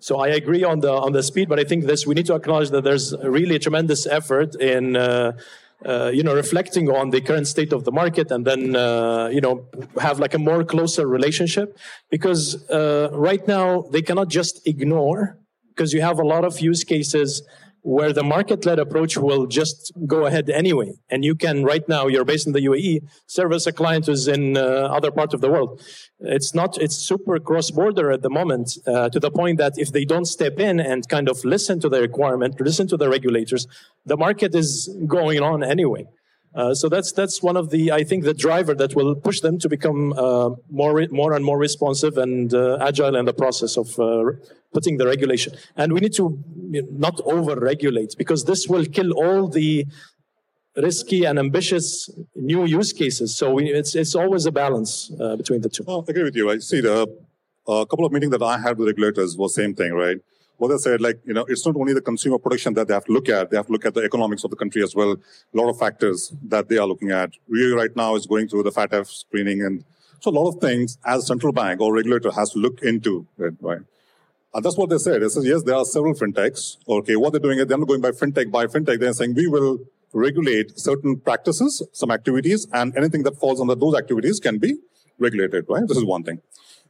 So 0.00 0.18
I 0.18 0.28
agree 0.28 0.64
on 0.64 0.80
the 0.80 0.92
on 0.92 1.12
the 1.12 1.22
speed, 1.22 1.48
but 1.48 1.58
I 1.58 1.64
think 1.64 1.84
this 1.86 2.06
we 2.06 2.14
need 2.14 2.26
to 2.26 2.34
acknowledge 2.34 2.70
that 2.70 2.84
there's 2.84 3.14
really 3.22 3.56
a 3.56 3.58
tremendous 3.58 4.06
effort 4.06 4.54
in. 4.56 4.96
Uh, 4.96 5.32
uh, 5.86 6.10
you 6.12 6.24
know, 6.24 6.34
reflecting 6.34 6.90
on 6.90 7.10
the 7.10 7.20
current 7.20 7.46
state 7.46 7.72
of 7.72 7.84
the 7.84 7.92
market, 7.92 8.32
and 8.32 8.44
then 8.44 8.74
uh, 8.74 9.28
you 9.28 9.40
know 9.40 9.64
have 10.00 10.18
like 10.18 10.34
a 10.34 10.38
more 10.38 10.64
closer 10.64 11.06
relationship, 11.06 11.78
because 12.10 12.68
uh, 12.68 13.08
right 13.12 13.46
now 13.46 13.82
they 13.92 14.02
cannot 14.02 14.28
just 14.28 14.66
ignore, 14.66 15.38
because 15.68 15.92
you 15.92 16.00
have 16.00 16.18
a 16.18 16.26
lot 16.26 16.44
of 16.44 16.58
use 16.58 16.82
cases 16.82 17.42
where 17.82 18.12
the 18.12 18.22
market-led 18.22 18.78
approach 18.78 19.16
will 19.16 19.46
just 19.46 19.92
go 20.06 20.26
ahead 20.26 20.50
anyway. 20.50 20.92
And 21.10 21.24
you 21.24 21.34
can 21.34 21.64
right 21.64 21.88
now, 21.88 22.06
you're 22.06 22.24
based 22.24 22.46
in 22.46 22.52
the 22.52 22.60
UAE, 22.60 23.08
service 23.26 23.66
a 23.66 23.72
client 23.72 24.06
who's 24.06 24.28
in 24.28 24.56
uh, 24.56 24.60
other 24.60 25.10
parts 25.10 25.34
of 25.34 25.40
the 25.40 25.50
world. 25.50 25.80
It's 26.20 26.54
not, 26.54 26.76
it's 26.78 26.96
super 26.96 27.38
cross-border 27.38 28.10
at 28.10 28.22
the 28.22 28.30
moment 28.30 28.76
uh, 28.86 29.08
to 29.10 29.20
the 29.20 29.30
point 29.30 29.58
that 29.58 29.74
if 29.76 29.92
they 29.92 30.04
don't 30.04 30.24
step 30.24 30.58
in 30.58 30.80
and 30.80 31.08
kind 31.08 31.28
of 31.28 31.44
listen 31.44 31.80
to 31.80 31.88
the 31.88 32.00
requirement, 32.00 32.60
listen 32.60 32.88
to 32.88 32.96
the 32.96 33.08
regulators, 33.08 33.66
the 34.04 34.16
market 34.16 34.54
is 34.54 34.94
going 35.06 35.40
on 35.40 35.62
anyway. 35.62 36.06
Uh, 36.58 36.74
so 36.74 36.88
that's 36.94 37.10
that's 37.12 37.40
one 37.40 37.56
of 37.62 37.66
the 37.70 37.82
I 37.92 38.02
think 38.08 38.24
the 38.24 38.34
driver 38.46 38.74
that 38.82 38.92
will 38.98 39.14
push 39.28 39.38
them 39.46 39.56
to 39.60 39.68
become 39.76 40.00
uh, 40.24 40.50
more 40.80 41.06
more 41.22 41.32
and 41.36 41.44
more 41.50 41.58
responsive 41.68 42.14
and 42.24 42.52
uh, 42.52 42.88
agile 42.88 43.14
in 43.20 43.26
the 43.30 43.36
process 43.42 43.72
of 43.82 43.88
uh, 44.00 44.32
putting 44.76 44.94
the 45.00 45.06
regulation. 45.06 45.52
And 45.76 45.92
we 45.94 46.00
need 46.04 46.14
to 46.14 46.24
not 47.06 47.16
over-regulate 47.34 48.10
because 48.22 48.40
this 48.50 48.66
will 48.72 48.86
kill 48.96 49.10
all 49.12 49.46
the 49.60 49.86
risky 50.76 51.20
and 51.28 51.38
ambitious 51.38 52.10
new 52.34 52.64
use 52.64 52.92
cases. 52.92 53.36
So 53.36 53.44
we, 53.56 53.62
it's 53.80 53.94
it's 53.94 54.16
always 54.16 54.44
a 54.52 54.54
balance 54.64 54.92
uh, 55.20 55.36
between 55.36 55.60
the 55.60 55.70
two. 55.74 55.84
Well, 55.86 56.04
I 56.08 56.10
agree 56.10 56.24
with 56.24 56.36
you. 56.40 56.50
I 56.50 56.58
see 56.58 56.80
the 56.80 57.06
a 57.68 57.86
couple 57.86 58.04
of 58.04 58.12
meetings 58.12 58.32
that 58.32 58.42
I 58.42 58.58
had 58.58 58.78
with 58.78 58.88
regulators 58.88 59.36
was 59.36 59.54
same 59.54 59.74
thing, 59.80 59.92
right? 59.92 60.18
What 60.58 60.72
I 60.72 60.76
said, 60.76 61.00
like, 61.00 61.20
you 61.24 61.32
know, 61.32 61.44
it's 61.48 61.64
not 61.64 61.76
only 61.76 61.94
the 61.94 62.00
consumer 62.00 62.38
protection 62.38 62.74
that 62.74 62.88
they 62.88 62.94
have 62.94 63.04
to 63.06 63.12
look 63.12 63.28
at, 63.28 63.50
they 63.50 63.56
have 63.56 63.66
to 63.66 63.72
look 63.72 63.86
at 63.86 63.94
the 63.94 64.02
economics 64.02 64.44
of 64.44 64.50
the 64.50 64.56
country 64.56 64.82
as 64.82 64.94
well. 64.94 65.12
A 65.12 65.56
lot 65.56 65.70
of 65.70 65.78
factors 65.78 66.32
that 66.42 66.68
they 66.68 66.78
are 66.78 66.86
looking 66.86 67.10
at. 67.10 67.30
We 67.48 67.72
right 67.72 67.94
now 67.94 68.16
is 68.16 68.26
going 68.26 68.48
through 68.48 68.64
the 68.64 68.72
FATF 68.72 69.06
screening. 69.06 69.62
And 69.62 69.84
so 70.20 70.30
a 70.30 70.32
lot 70.32 70.48
of 70.48 70.60
things 70.60 70.98
as 71.06 71.26
central 71.26 71.52
bank 71.52 71.80
or 71.80 71.94
regulator 71.94 72.32
has 72.32 72.50
to 72.50 72.58
look 72.58 72.82
into 72.82 73.26
it, 73.38 73.54
right? 73.60 73.82
And 74.52 74.64
that's 74.64 74.76
what 74.76 74.90
they 74.90 74.98
said. 74.98 75.22
They 75.22 75.28
said, 75.28 75.44
yes, 75.44 75.62
there 75.62 75.76
are 75.76 75.84
several 75.84 76.14
fintechs. 76.14 76.78
Okay, 76.88 77.14
what 77.14 77.32
they're 77.32 77.40
doing 77.40 77.60
is 77.60 77.66
they're 77.66 77.78
not 77.78 77.86
going 77.86 78.00
by 78.00 78.10
fintech 78.10 78.50
by 78.50 78.66
fintech. 78.66 78.98
They're 78.98 79.12
saying 79.12 79.34
we 79.34 79.46
will 79.46 79.78
regulate 80.12 80.78
certain 80.78 81.20
practices, 81.20 81.86
some 81.92 82.10
activities, 82.10 82.66
and 82.72 82.96
anything 82.96 83.22
that 83.24 83.38
falls 83.38 83.60
under 83.60 83.76
those 83.76 83.94
activities 83.94 84.40
can 84.40 84.58
be 84.58 84.74
regulated, 85.18 85.66
right? 85.68 85.86
This 85.86 85.98
is 85.98 86.04
one 86.04 86.24
thing. 86.24 86.40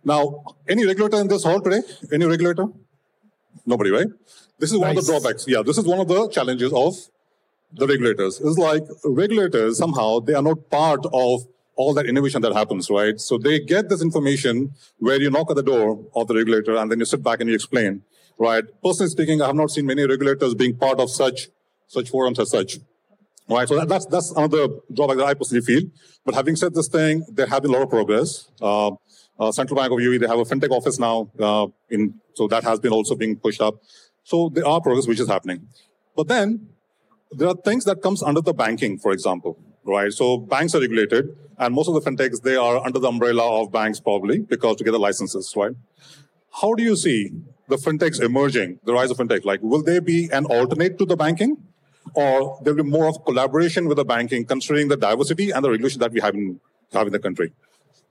Now, 0.04 0.44
any 0.68 0.86
regulator 0.86 1.20
in 1.20 1.28
this 1.28 1.42
hall 1.42 1.60
today? 1.60 1.82
Any 2.12 2.24
regulator? 2.24 2.66
Nobody, 3.66 3.90
right? 3.90 4.06
This 4.58 4.72
is 4.72 4.78
one 4.78 4.94
nice. 4.94 4.98
of 4.98 5.06
the 5.06 5.12
drawbacks. 5.12 5.44
Yeah, 5.46 5.62
this 5.62 5.78
is 5.78 5.84
one 5.84 6.00
of 6.00 6.08
the 6.08 6.28
challenges 6.28 6.72
of 6.72 6.94
the 7.72 7.86
regulators. 7.86 8.40
It's 8.40 8.58
like 8.58 8.82
regulators 9.04 9.78
somehow 9.78 10.20
they 10.20 10.34
are 10.34 10.42
not 10.42 10.70
part 10.70 11.04
of 11.12 11.46
all 11.76 11.94
that 11.94 12.06
innovation 12.06 12.42
that 12.42 12.52
happens, 12.52 12.90
right? 12.90 13.20
So 13.20 13.38
they 13.38 13.60
get 13.60 13.88
this 13.88 14.02
information 14.02 14.72
where 14.98 15.20
you 15.20 15.30
knock 15.30 15.50
at 15.50 15.56
the 15.56 15.62
door 15.62 16.04
of 16.14 16.26
the 16.26 16.34
regulator 16.34 16.76
and 16.76 16.90
then 16.90 16.98
you 16.98 17.04
sit 17.04 17.22
back 17.22 17.40
and 17.40 17.48
you 17.48 17.54
explain, 17.54 18.02
right? 18.38 18.64
Personally 18.82 19.10
speaking, 19.10 19.40
I 19.40 19.46
have 19.46 19.54
not 19.54 19.70
seen 19.70 19.86
many 19.86 20.04
regulators 20.04 20.54
being 20.54 20.76
part 20.76 20.98
of 20.98 21.10
such 21.10 21.48
such 21.86 22.10
forums 22.10 22.38
as 22.38 22.50
such. 22.50 22.78
Right, 23.50 23.66
so 23.66 23.76
that, 23.76 23.88
that's 23.88 24.04
that's 24.06 24.30
another 24.32 24.68
drawback 24.92 25.16
that 25.16 25.24
I 25.24 25.34
personally 25.34 25.64
feel. 25.64 25.82
But 26.26 26.34
having 26.34 26.54
said 26.54 26.74
this 26.74 26.88
thing, 26.88 27.24
there 27.32 27.46
have 27.46 27.62
been 27.62 27.70
a 27.70 27.74
lot 27.74 27.82
of 27.82 27.88
progress. 27.88 28.50
Uh, 28.60 28.90
uh, 29.40 29.52
Central 29.52 29.80
Bank 29.80 29.90
of 29.90 29.98
UAE, 29.98 30.20
they 30.20 30.26
have 30.26 30.38
a 30.38 30.44
fintech 30.44 30.70
office 30.70 30.98
now. 30.98 31.30
Uh, 31.40 31.68
in 31.88 32.20
so 32.38 32.46
that 32.54 32.62
has 32.70 32.78
been 32.78 32.92
also 32.92 33.14
being 33.22 33.36
pushed 33.36 33.60
up. 33.68 33.74
So 34.22 34.48
there 34.54 34.66
are 34.72 34.80
progress 34.80 35.06
which 35.10 35.20
is 35.24 35.28
happening. 35.34 35.60
But 36.18 36.28
then 36.28 36.68
there 37.32 37.48
are 37.48 37.58
things 37.68 37.84
that 37.84 38.00
comes 38.06 38.22
under 38.22 38.40
the 38.40 38.54
banking, 38.54 38.98
for 38.98 39.12
example, 39.12 39.58
right? 39.84 40.12
So 40.12 40.38
banks 40.54 40.74
are 40.74 40.80
regulated, 40.80 41.36
and 41.58 41.74
most 41.74 41.88
of 41.88 41.94
the 41.96 42.04
fintechs 42.08 42.42
they 42.42 42.56
are 42.56 42.76
under 42.86 43.00
the 43.00 43.08
umbrella 43.08 43.46
of 43.60 43.72
banks 43.72 43.98
probably 44.08 44.38
because 44.54 44.76
to 44.76 44.84
get 44.84 44.92
the 44.92 45.04
licenses, 45.08 45.52
right? 45.56 45.74
How 46.60 46.74
do 46.74 46.82
you 46.82 46.94
see 46.96 47.18
the 47.68 47.76
fintechs 47.76 48.22
emerging, 48.30 48.78
the 48.84 48.92
rise 48.92 49.10
of 49.10 49.18
fintech? 49.18 49.44
Like, 49.44 49.60
will 49.62 49.82
they 49.82 49.98
be 49.98 50.30
an 50.32 50.46
alternate 50.46 50.98
to 50.98 51.04
the 51.04 51.16
banking? 51.16 51.56
Or 52.14 52.58
there'll 52.62 52.82
be 52.82 52.90
more 52.98 53.06
of 53.06 53.22
collaboration 53.24 53.86
with 53.88 53.98
the 53.98 54.04
banking, 54.04 54.44
considering 54.46 54.88
the 54.88 54.96
diversity 54.96 55.50
and 55.50 55.62
the 55.64 55.70
regulation 55.70 56.00
that 56.00 56.12
we 56.12 56.20
have 56.20 56.34
in, 56.34 56.60
have 56.92 57.06
in 57.08 57.12
the 57.12 57.18
country? 57.18 57.52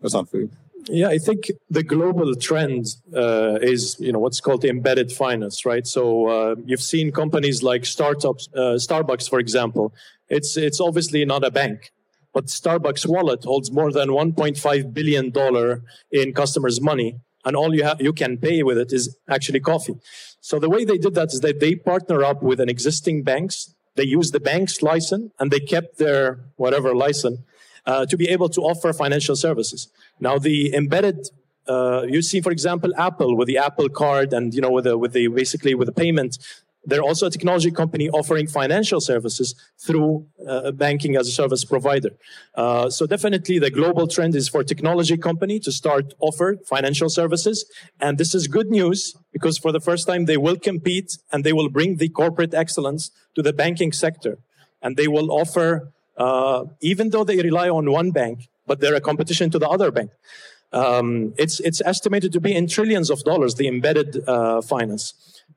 That's 0.01 0.13
not 0.13 0.29
fair. 0.29 0.47
Yeah, 0.89 1.09
I 1.09 1.17
think 1.17 1.51
the 1.69 1.83
global 1.83 2.33
trend 2.35 2.85
uh, 3.15 3.59
is 3.61 3.97
you 3.99 4.11
know 4.11 4.19
what's 4.19 4.39
called 4.39 4.63
embedded 4.63 5.11
finance, 5.11 5.65
right? 5.65 5.85
So 5.85 6.27
uh, 6.27 6.55
you've 6.65 6.81
seen 6.81 7.11
companies 7.11 7.61
like 7.61 7.85
startups, 7.85 8.47
uh, 8.55 8.77
Starbucks, 8.77 9.29
for 9.29 9.39
example. 9.39 9.93
It's 10.29 10.55
it's 10.55 10.79
obviously 10.79 11.25
not 11.25 11.43
a 11.43 11.51
bank, 11.51 11.91
but 12.33 12.45
Starbucks 12.45 13.05
wallet 13.05 13.43
holds 13.43 13.71
more 13.71 13.91
than 13.91 14.09
1.5 14.09 14.93
billion 14.93 15.29
dollar 15.29 15.83
in 16.11 16.33
customers' 16.33 16.79
money, 16.79 17.19
and 17.43 17.55
all 17.55 17.75
you 17.75 17.83
have 17.83 18.01
you 18.01 18.13
can 18.13 18.37
pay 18.37 18.63
with 18.63 18.77
it 18.77 18.93
is 18.93 19.17
actually 19.29 19.59
coffee. 19.59 19.95
So 20.39 20.59
the 20.59 20.69
way 20.69 20.85
they 20.85 20.97
did 20.97 21.15
that 21.15 21.33
is 21.33 21.41
that 21.41 21.59
they 21.59 21.75
partner 21.75 22.23
up 22.23 22.41
with 22.41 22.61
an 22.61 22.69
existing 22.69 23.23
banks. 23.23 23.73
They 23.95 24.03
use 24.03 24.31
the 24.31 24.39
bank's 24.39 24.81
license 24.81 25.31
and 25.39 25.49
they 25.51 25.59
kept 25.59 25.97
their 25.97 26.39
whatever 26.55 26.95
license 26.95 27.39
uh, 27.87 28.05
to 28.05 28.15
be 28.17 28.27
able 28.29 28.49
to 28.49 28.61
offer 28.61 28.93
financial 28.93 29.35
services. 29.35 29.89
Now, 30.19 30.37
the 30.37 30.75
embedded 30.75 31.29
uh, 31.67 32.05
you 32.07 32.21
see, 32.21 32.41
for 32.41 32.51
example, 32.51 32.91
Apple 32.97 33.35
with 33.35 33.47
the 33.47 33.57
Apple 33.57 33.89
Card, 33.89 34.33
and 34.33 34.53
you 34.53 34.61
know, 34.61 34.71
with 34.71 34.85
the 34.85 34.97
with 34.97 35.13
the 35.13 35.27
basically 35.27 35.75
with 35.75 35.87
the 35.87 35.93
payment. 35.93 36.37
They're 36.85 37.01
also 37.01 37.27
a 37.27 37.29
technology 37.29 37.69
company 37.69 38.09
offering 38.11 38.47
financial 38.47 39.01
services 39.01 39.53
through 39.77 40.25
uh, 40.47 40.71
banking 40.71 41.17
as 41.17 41.27
a 41.27 41.31
service 41.31 41.65
provider. 41.65 42.11
Uh, 42.55 42.89
so 42.89 43.05
definitely, 43.05 43.59
the 43.59 43.69
global 43.69 44.07
trend 44.07 44.35
is 44.35 44.47
for 44.47 44.63
technology 44.63 45.17
company 45.17 45.59
to 45.59 45.71
start 45.73 46.13
offer 46.21 46.55
financial 46.65 47.09
services, 47.09 47.65
and 47.99 48.17
this 48.17 48.33
is 48.33 48.47
good 48.47 48.69
news 48.69 49.13
because 49.33 49.57
for 49.57 49.73
the 49.73 49.81
first 49.81 50.07
time 50.07 50.25
they 50.25 50.37
will 50.37 50.57
compete 50.57 51.17
and 51.33 51.43
they 51.43 51.51
will 51.51 51.69
bring 51.69 51.97
the 51.97 52.07
corporate 52.07 52.53
excellence 52.53 53.11
to 53.35 53.41
the 53.41 53.51
banking 53.51 53.91
sector, 53.91 54.37
and 54.81 54.95
they 54.95 55.09
will 55.09 55.29
offer 55.29 55.91
uh, 56.17 56.65
even 56.81 57.09
though 57.09 57.23
they 57.23 57.37
rely 57.37 57.69
on 57.69 57.89
one 57.91 58.11
bank, 58.11 58.49
but 58.65 58.79
they're 58.79 58.95
a 58.95 59.01
competition 59.01 59.49
to 59.51 59.59
the 59.59 59.69
other 59.69 59.91
bank. 59.91 60.11
Um, 60.73 61.33
it's, 61.37 61.59
it's 61.61 61.81
estimated 61.81 62.33
to 62.33 62.41
be 62.41 62.53
in 62.53 62.67
trillions 62.67 63.09
of 63.09 63.23
dollars, 63.23 63.55
the 63.55 63.67
embedded 63.67 64.27
uh, 64.27 64.61
finance. 64.61 65.13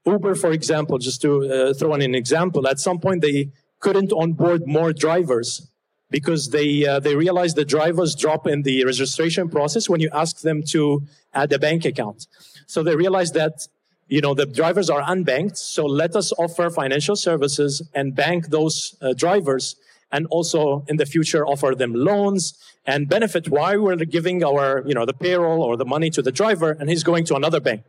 Uber, 0.06 0.34
for 0.34 0.52
example, 0.52 0.98
just 0.98 1.20
to 1.22 1.52
uh, 1.52 1.74
throw 1.74 1.94
in 1.94 2.02
an 2.02 2.14
example, 2.14 2.68
at 2.68 2.78
some 2.78 2.98
point 2.98 3.20
they 3.20 3.50
couldn't 3.80 4.12
onboard 4.12 4.66
more 4.66 4.92
drivers 4.92 5.68
because 6.10 6.50
they, 6.50 6.86
uh, 6.86 7.00
they 7.00 7.16
realized 7.16 7.56
the 7.56 7.64
drivers 7.64 8.14
drop 8.14 8.46
in 8.46 8.62
the 8.62 8.84
registration 8.84 9.48
process 9.48 9.88
when 9.88 10.00
you 10.00 10.10
ask 10.12 10.40
them 10.40 10.62
to 10.68 11.02
add 11.34 11.52
a 11.52 11.58
bank 11.58 11.84
account. 11.84 12.26
So 12.66 12.82
they 12.82 12.94
realized 12.94 13.34
that 13.34 13.66
you 14.10 14.20
know 14.20 14.34
the 14.34 14.44
drivers 14.44 14.90
are 14.90 15.02
unbanked 15.02 15.56
so 15.56 15.86
let 15.86 16.16
us 16.16 16.32
offer 16.32 16.68
financial 16.68 17.14
services 17.14 17.80
and 17.94 18.14
bank 18.14 18.48
those 18.48 18.96
uh, 19.00 19.12
drivers 19.12 19.76
and 20.12 20.26
also 20.30 20.84
in 20.88 20.96
the 20.96 21.06
future 21.06 21.46
offer 21.46 21.74
them 21.74 21.94
loans 21.94 22.54
and 22.86 23.08
benefit 23.08 23.48
why 23.48 23.76
we're 23.76 23.96
giving 23.96 24.42
our, 24.44 24.82
you 24.86 24.94
know, 24.94 25.06
the 25.06 25.12
payroll 25.12 25.62
or 25.62 25.76
the 25.76 25.84
money 25.84 26.10
to 26.10 26.22
the 26.22 26.32
driver 26.32 26.70
and 26.78 26.88
he's 26.88 27.04
going 27.04 27.24
to 27.24 27.34
another 27.34 27.60
bank. 27.60 27.82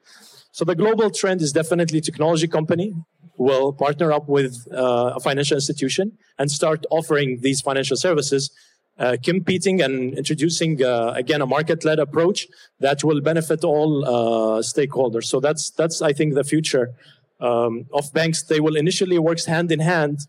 So 0.51 0.65
the 0.65 0.75
global 0.75 1.09
trend 1.09 1.41
is 1.41 1.51
definitely 1.53 2.01
technology 2.01 2.47
company 2.47 2.93
will 3.37 3.73
partner 3.73 4.11
up 4.11 4.27
with 4.27 4.67
uh, 4.71 5.13
a 5.15 5.19
financial 5.19 5.55
institution 5.55 6.17
and 6.37 6.51
start 6.51 6.85
offering 6.91 7.39
these 7.41 7.59
financial 7.61 7.97
services, 7.97 8.51
uh, 8.99 9.17
competing 9.23 9.81
and 9.81 10.13
introducing 10.13 10.83
uh, 10.83 11.13
again 11.15 11.41
a 11.41 11.45
market-led 11.45 11.97
approach 11.97 12.47
that 12.79 13.03
will 13.03 13.21
benefit 13.21 13.63
all 13.63 14.05
uh, 14.05 14.61
stakeholders. 14.61 15.25
So 15.25 15.39
that's 15.39 15.71
that's 15.71 16.01
I 16.01 16.13
think 16.13 16.35
the 16.35 16.43
future 16.43 16.89
um, 17.39 17.85
of 17.93 18.13
banks. 18.13 18.43
They 18.43 18.59
will 18.59 18.75
initially 18.75 19.17
work 19.17 19.43
hand 19.45 19.71
in 19.71 19.79
hand 19.79 20.19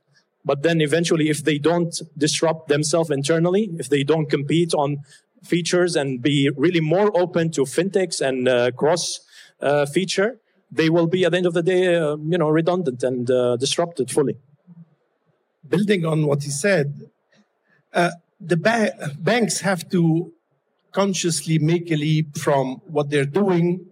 but 0.45 0.63
then 0.63 0.81
eventually, 0.81 1.29
if 1.29 1.45
they 1.45 1.59
don't 1.59 2.01
disrupt 2.17 2.69
themselves 2.69 3.11
internally, 3.11 3.71
if 3.79 3.89
they 3.89 4.03
don't 4.03 4.29
compete 4.29 4.75
on 4.75 4.99
features 5.45 5.97
and 5.97 6.23
be 6.23 6.51
really 6.57 6.81
more 6.81 7.17
open 7.17 7.51
to 7.53 7.63
fintechs 7.63 8.21
and 8.21 8.49
uh, 8.49 8.71
cross 8.73 9.21
uh, 9.61 9.87
feature, 9.87 10.41
they 10.71 10.89
will 10.89 11.07
be 11.07 11.25
at 11.25 11.33
the 11.33 11.37
end 11.39 11.47
of 11.47 11.55
the 11.55 11.63
day, 11.63 11.95
uh, 11.95 12.17
you 12.17 12.39
know, 12.39 12.49
redundant 12.49 13.03
and 13.03 13.31
uh, 13.31 13.57
disrupted 13.57 14.11
fully. 14.11 14.37
Building 15.69 16.05
on 16.05 16.27
what 16.27 16.43
he 16.43 16.51
said, 16.51 17.09
uh, 17.93 18.11
the 18.41 18.57
ba- 18.57 19.13
banks 19.19 19.61
have 19.61 19.89
to 19.91 20.33
consciously 20.91 21.59
make 21.59 21.91
a 21.91 21.97
leap 21.97 22.37
from 22.37 22.81
what 22.87 23.11
they're 23.11 23.25
doing 23.25 23.87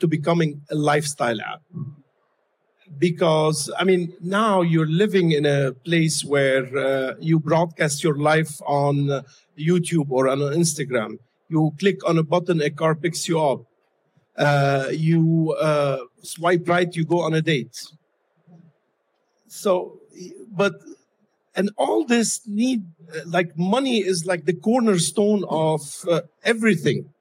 to 0.00 0.08
becoming 0.08 0.62
a 0.70 0.74
lifestyle 0.74 1.40
app 1.40 1.62
because 2.98 3.70
I 3.78 3.84
mean 3.84 4.12
now 4.20 4.62
you're 4.62 4.86
living 4.86 5.32
in 5.32 5.46
a 5.46 5.72
place 5.72 6.24
where 6.24 6.64
uh, 6.76 7.14
you 7.20 7.38
broadcast 7.40 8.04
your 8.04 8.16
life 8.16 8.60
on 8.66 9.10
uh, 9.10 9.22
YouTube 9.58 10.10
or 10.10 10.28
on 10.28 10.38
Instagram. 10.38 11.18
You 11.48 11.72
click 11.78 12.06
on 12.08 12.18
a 12.18 12.22
button, 12.22 12.60
a 12.62 12.70
car 12.70 12.94
picks 12.94 13.28
you 13.28 13.40
up. 13.40 13.60
Uh, 14.36 14.88
you 14.90 15.54
uh, 15.60 15.98
swipe 16.22 16.66
right, 16.66 16.94
you 16.96 17.04
go 17.04 17.20
on 17.20 17.34
a 17.34 17.42
date. 17.42 17.86
So, 19.48 19.98
but 20.50 20.72
and 21.54 21.70
all 21.76 22.06
this 22.06 22.40
need 22.46 22.82
like 23.26 23.58
money 23.58 23.98
is 23.98 24.24
like 24.24 24.46
the 24.46 24.54
cornerstone 24.54 25.44
of 25.48 25.82
uh, 26.10 26.22
everything 26.44 27.12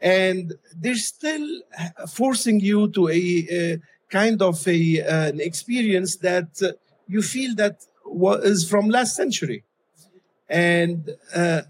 and 0.00 0.54
they're 0.76 0.94
still 0.94 1.62
forcing 2.08 2.60
you 2.60 2.88
to 2.88 3.08
a, 3.08 3.46
a 3.50 3.78
kind 4.10 4.42
of 4.42 4.66
a 4.68 5.00
an 5.00 5.40
experience 5.40 6.16
that 6.16 6.48
uh, 6.62 6.72
you 7.08 7.22
feel 7.22 7.54
that 7.54 7.84
from 8.68 8.88
last 8.88 9.16
century 9.16 9.64
and 10.48 11.10
uh, 11.34 11.62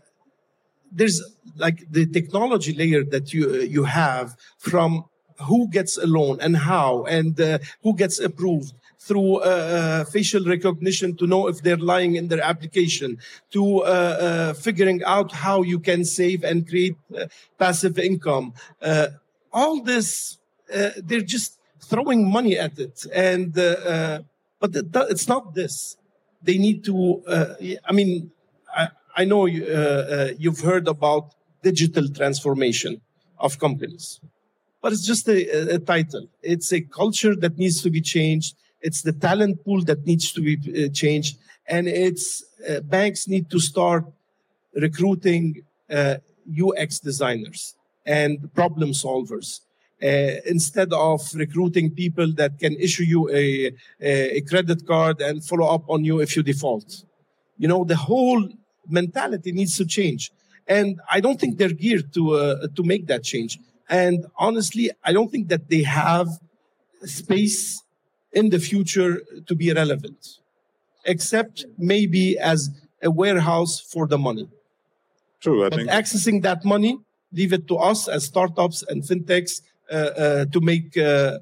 there's 0.93 1.23
like 1.57 1.91
the 1.91 2.07
technology 2.07 2.75
layer 2.75 3.05
that 3.05 3.33
you 3.33 3.61
you 3.63 3.85
have 3.85 4.37
from 4.59 5.05
who 5.43 5.69
gets 5.69 5.99
a 5.99 6.07
loan 6.07 6.39
and 6.41 6.57
how 6.57 7.05
and 7.05 7.41
uh, 7.41 7.59
who 7.83 7.95
gets 7.95 8.19
approved 8.19 8.73
through 8.99 9.37
uh, 9.37 9.45
uh, 9.45 10.05
facial 10.05 10.45
recognition 10.45 11.17
to 11.17 11.27
know 11.27 11.47
if 11.47 11.63
they're 11.63 11.77
lying 11.77 12.17
in 12.17 12.29
their 12.29 12.43
application, 12.43 13.19
to 13.51 13.81
uh, 13.81 13.87
uh 13.87 14.53
figuring 14.55 15.03
out 15.05 15.31
how 15.33 15.63
you 15.63 15.79
can 15.79 16.05
save 16.05 16.43
and 16.43 16.67
create 16.69 16.97
uh, 17.17 17.27
passive 17.59 17.99
income. 17.99 18.53
Uh, 18.83 19.09
all 19.53 19.81
this, 19.83 20.39
they're 20.69 21.29
just 21.37 21.59
throwing 21.89 22.31
money 22.31 22.59
at 22.59 22.79
it. 22.79 23.07
And, 23.13 23.53
but 23.55 24.71
it's 25.11 25.29
not 25.29 25.55
this. 25.55 25.97
They 26.43 26.59
need 26.59 26.85
to, 26.85 27.23
I 27.89 27.93
mean, 27.93 28.31
I, 28.75 28.89
I 29.17 29.25
know 29.25 29.47
you've 29.47 30.61
heard 30.61 30.89
about 30.89 31.35
digital 31.63 32.09
transformation 32.09 33.01
of 33.39 33.59
companies 33.59 34.21
but 34.87 34.93
it's 34.93 35.05
just 35.05 35.29
a, 35.29 35.75
a, 35.75 35.81
title. 35.81 36.29
It's 36.43 36.73
a 36.73 36.81
culture 36.81 37.35
that 37.35 37.59
needs 37.59 37.83
to 37.83 37.91
be 37.91 38.01
changed. 38.01 38.55
It's 38.81 39.03
the 39.03 39.13
talent 39.13 39.65
pool 39.65 39.83
that 39.83 40.07
needs 40.07 40.31
to 40.31 40.41
be 40.41 40.55
uh, 40.57 40.89
changed, 40.93 41.39
and 41.67 41.89
it's 41.89 42.45
uh, 42.71 42.83
banks 42.83 43.27
need 43.27 43.51
to 43.51 43.59
start 43.59 44.05
recruiting 44.75 45.63
uh, 45.91 46.19
UX 46.65 47.01
designers 47.01 47.75
and 48.05 48.55
problem 48.55 48.91
solvers. 48.93 49.61
Uh, 50.03 50.45
instead 50.45 50.93
of 50.93 51.23
recruiting 51.35 51.91
people 51.91 52.31
that 52.35 52.59
can 52.59 52.77
issue 52.77 53.03
you 53.03 53.31
a, 53.31 53.73
a, 53.99 54.43
credit 54.43 54.87
card 54.87 55.23
and 55.23 55.43
follow 55.43 55.67
up 55.67 55.85
on 55.89 56.05
you 56.05 56.21
if 56.21 56.37
you 56.37 56.43
default. 56.43 57.03
You 57.57 57.67
know, 57.67 57.83
the 57.83 57.97
whole 57.97 58.47
mentality 58.87 59.53
needs 59.53 59.75
to 59.79 59.87
change. 59.87 60.31
And 60.69 61.01
I 61.11 61.21
don't 61.21 61.41
think 61.41 61.57
they're 61.57 61.73
geared 61.73 62.13
to, 62.13 62.35
uh, 62.35 62.67
to 62.77 62.83
make 62.83 63.07
that 63.07 63.25
change. 63.25 63.59
And 63.89 64.27
honestly, 64.37 64.91
I 65.03 65.15
don't 65.15 65.31
think 65.31 65.49
that 65.49 65.71
they 65.71 65.83
have 65.85 66.29
space 67.05 67.83
in 68.33 68.51
the 68.51 68.59
future 68.59 69.23
to 69.47 69.55
be 69.55 69.73
relevant, 69.73 70.41
except 71.07 71.65
maybe 71.79 72.39
as 72.39 72.69
a 73.03 73.11
warehouse 73.11 73.81
for 73.81 74.07
the 74.07 74.19
money. 74.19 74.47
True. 75.41 75.65
I 75.65 75.69
but 75.71 75.79
think 75.79 75.91
accessing 75.91 76.43
that 76.43 76.67
money, 76.67 76.99
leave 77.33 77.55
it 77.55 77.67
to 77.69 77.77
us 77.77 78.09
as 78.09 78.25
startups 78.25 78.83
and 78.83 79.03
fintechs 79.03 79.63
to 79.91 80.61
make 80.61 80.97
uh, 80.97 81.39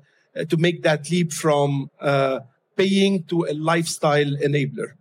to 0.49 0.57
make 0.57 0.83
that 0.83 1.11
leap 1.11 1.33
from 1.33 1.91
uh, 2.01 2.41
paying 2.77 3.25
to 3.25 3.47
a 3.49 3.55
lifestyle 3.55 4.33
enabler. 4.43 4.93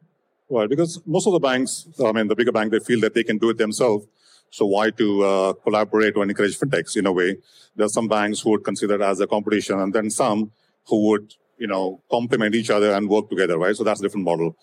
Right, 0.49 0.69
because 0.69 1.01
most 1.05 1.25
of 1.25 1.33
the 1.33 1.39
banks, 1.39 1.87
I 2.03 2.11
mean, 2.11 2.27
the 2.27 2.35
bigger 2.35 2.51
bank, 2.51 2.71
they 2.71 2.79
feel 2.79 2.99
that 3.01 3.15
they 3.15 3.23
can 3.23 3.37
do 3.37 3.49
it 3.49 3.57
themselves. 3.57 4.05
So 4.51 4.67
why 4.67 4.91
to 4.91 5.23
uh, 5.23 5.53
collaborate 5.53 6.15
or 6.15 6.23
encourage 6.23 6.59
fintechs 6.59 6.95
in 6.95 7.07
a 7.07 7.11
way? 7.11 7.37
There 7.75 7.87
are 7.87 7.89
some 7.89 8.07
banks 8.07 8.41
who 8.41 8.51
would 8.51 8.63
consider 8.63 8.95
it 8.95 9.01
as 9.01 9.19
a 9.19 9.25
competition, 9.25 9.79
and 9.79 9.91
then 9.91 10.11
some 10.11 10.51
who 10.85 11.09
would 11.09 11.33
you 11.57 11.67
know, 11.67 12.01
complement 12.11 12.55
each 12.55 12.69
other 12.69 12.91
and 12.93 13.07
work 13.09 13.29
together, 13.29 13.57
right? 13.57 13.75
So 13.75 13.83
that's 13.83 13.99
a 13.99 14.03
different 14.03 14.25
model. 14.25 14.57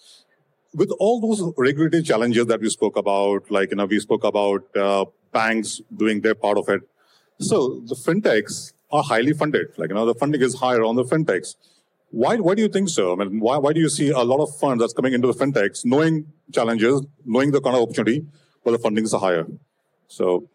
With 0.75 0.91
all 0.99 1.21
those 1.21 1.53
regulatory 1.57 2.03
challenges 2.03 2.47
that 2.47 2.61
we 2.61 2.69
spoke 2.69 2.97
about, 2.97 3.51
like, 3.51 3.71
you 3.71 3.77
know, 3.77 3.87
we 3.87 3.99
spoke 4.01 4.25
about 4.25 4.65
uh, 4.77 5.05
banks 5.33 5.81
doing 5.97 6.21
their 6.21 6.35
part 6.35 6.59
of 6.59 6.69
it. 6.69 6.83
So 7.41 7.81
the 7.87 7.95
fintechs 7.95 8.73
are 8.91 9.03
highly 9.03 9.33
funded. 9.33 9.69
Like, 9.79 9.89
you 9.89 9.95
know, 9.95 10.07
the 10.07 10.15
funding 10.15 10.43
is 10.43 10.55
higher 10.55 10.83
on 10.83 10.97
the 10.97 11.05
fintechs. 11.05 11.57
Why, 12.11 12.37
why 12.37 12.55
do 12.55 12.63
you 12.63 12.69
think 12.69 12.89
so? 12.89 13.13
I 13.13 13.17
mean, 13.25 13.41
why, 13.41 13.57
why 13.57 13.73
do 13.73 13.81
you 13.81 13.89
see 13.89 14.11
a 14.11 14.19
lot 14.19 14.41
of 14.41 14.55
funds 14.59 14.83
that's 14.83 14.93
coming 14.93 15.13
into 15.13 15.29
the 15.29 15.33
fintechs, 15.33 15.85
knowing 15.85 16.27
challenges, 16.53 17.03
knowing 17.25 17.53
the 17.53 17.61
kind 17.61 17.77
of 17.77 17.83
opportunity, 17.83 18.27
but 18.65 18.73
the 18.73 18.79
funding 18.79 19.05
is 19.05 19.13
higher? 19.13 19.47
So, 20.09 20.49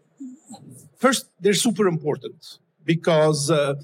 first, 0.97 1.29
they're 1.39 1.53
super 1.53 1.87
important 1.87 2.59
because 2.83 3.49
uh, 3.49 3.75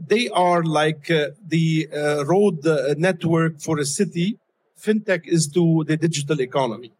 they 0.00 0.28
are 0.28 0.62
like 0.62 1.10
uh, 1.10 1.30
the 1.46 1.88
uh, 1.92 2.24
road 2.26 2.66
uh, 2.66 2.94
network 2.96 3.60
for 3.60 3.78
a 3.78 3.84
city. 3.84 4.38
Fintech 4.80 5.26
is 5.26 5.48
to 5.48 5.84
the 5.84 5.96
digital 5.96 6.40
economy. 6.40 6.92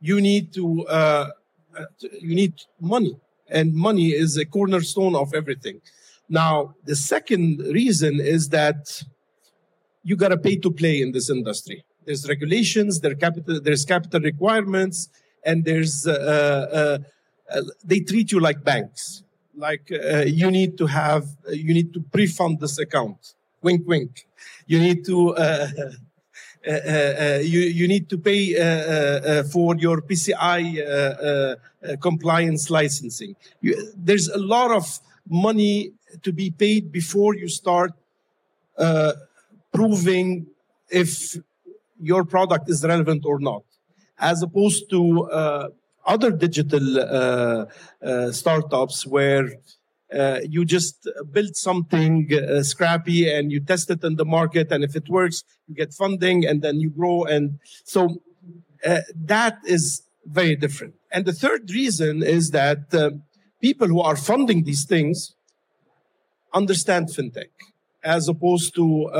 You 0.00 0.20
need 0.20 0.52
to 0.54 0.86
uh, 0.86 1.30
uh, 1.78 1.84
you 2.20 2.34
need 2.34 2.54
money, 2.80 3.16
and 3.48 3.74
money 3.74 4.08
is 4.08 4.36
a 4.36 4.44
cornerstone 4.44 5.14
of 5.14 5.34
everything. 5.34 5.80
Now, 6.28 6.74
the 6.84 6.96
second 6.96 7.60
reason 7.60 8.20
is 8.20 8.50
that 8.50 9.02
you 10.02 10.16
got 10.16 10.28
to 10.28 10.36
pay 10.36 10.56
to 10.56 10.70
play 10.70 11.00
in 11.00 11.12
this 11.12 11.30
industry. 11.30 11.84
There's 12.04 12.28
regulations, 12.28 13.00
there 13.00 13.14
capital, 13.14 13.60
there's 13.60 13.84
capital 13.84 14.20
requirements, 14.20 15.08
and 15.44 15.64
there's 15.64 16.06
uh, 16.06 16.98
they 17.84 18.00
treat 18.00 18.30
you 18.32 18.40
like 18.40 18.62
banks 18.62 19.22
like 19.58 19.90
uh, 19.92 20.18
you 20.18 20.50
need 20.50 20.78
to 20.78 20.86
have 20.86 21.24
uh, 21.46 21.50
you 21.50 21.74
need 21.74 21.92
to 21.92 22.00
pre-fund 22.00 22.60
this 22.60 22.78
account 22.78 23.34
wink 23.62 23.86
wink 23.86 24.26
you 24.66 24.78
need 24.78 25.04
to 25.04 25.34
uh, 25.34 25.40
uh, 25.40 25.82
uh 25.82 25.90
Uh, 26.68 26.72
uh, 26.72 26.76
uh, 26.76 27.38
you, 27.38 27.60
you 27.60 27.88
need 27.88 28.10
to 28.10 28.18
pay 28.18 28.54
uh, 28.54 29.42
for 29.44 29.74
your 29.76 30.02
PCI 30.02 31.56
compliance 32.00 32.68
licensing. 32.68 33.34
You, 33.62 33.90
there's 33.96 34.28
a 34.28 34.38
lot 34.38 34.70
of 34.70 35.00
money 35.26 35.92
to 36.22 36.32
be 36.32 36.50
paid 36.50 36.92
before 36.92 37.34
you 37.34 37.48
start 37.48 37.92
proving 39.72 40.46
if 40.90 41.36
your 42.00 42.24
product 42.24 42.68
is 42.68 42.84
relevant 42.84 43.24
or 43.24 43.40
not, 43.40 43.62
as 44.18 44.42
opposed 44.42 44.90
to 44.90 45.72
other 46.04 46.30
digital 46.30 46.98
uh, 46.98 47.66
uh, 48.02 48.32
startups 48.32 49.06
where 49.06 49.48
uh, 50.14 50.40
you 50.48 50.64
just 50.64 51.06
build 51.32 51.54
something 51.54 52.30
uh, 52.32 52.62
scrappy 52.62 53.30
and 53.30 53.52
you 53.52 53.60
test 53.60 53.90
it 53.90 54.02
in 54.02 54.16
the 54.16 54.24
market 54.24 54.72
and 54.72 54.82
if 54.82 54.96
it 54.96 55.08
works 55.08 55.44
you 55.66 55.74
get 55.74 55.92
funding 55.92 56.46
and 56.46 56.62
then 56.62 56.80
you 56.80 56.88
grow 56.88 57.24
and 57.24 57.58
so 57.84 58.20
uh, 58.86 59.00
that 59.14 59.58
is 59.66 60.02
very 60.24 60.56
different. 60.56 60.94
And 61.10 61.24
the 61.24 61.32
third 61.32 61.70
reason 61.70 62.22
is 62.22 62.50
that 62.50 62.94
uh, 62.94 63.10
people 63.60 63.88
who 63.88 64.00
are 64.00 64.16
funding 64.16 64.64
these 64.64 64.84
things 64.84 65.34
understand 66.54 67.08
fintech 67.08 67.50
as 68.02 68.28
opposed 68.28 68.74
to 68.76 69.10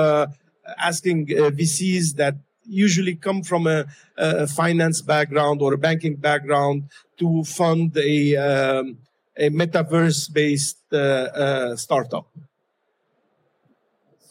asking 0.79 1.27
vcs 1.27 2.15
that 2.17 2.37
usually 2.69 3.15
come 3.15 3.43
from 3.43 3.67
a, 3.67 3.87
a, 4.17 4.47
finance 4.47 5.01
background 5.01 5.63
or 5.63 5.73
a 5.73 5.79
banking 5.79 6.17
background 6.17 6.85
to 7.19 7.43
fund 7.45 7.97
a, 7.97 8.37
um, 8.37 8.99
a 9.39 9.51
metaverse 9.51 10.33
based 10.33 10.79
uh, 10.93 10.97
uh, 10.97 11.77
startup. 11.77 12.29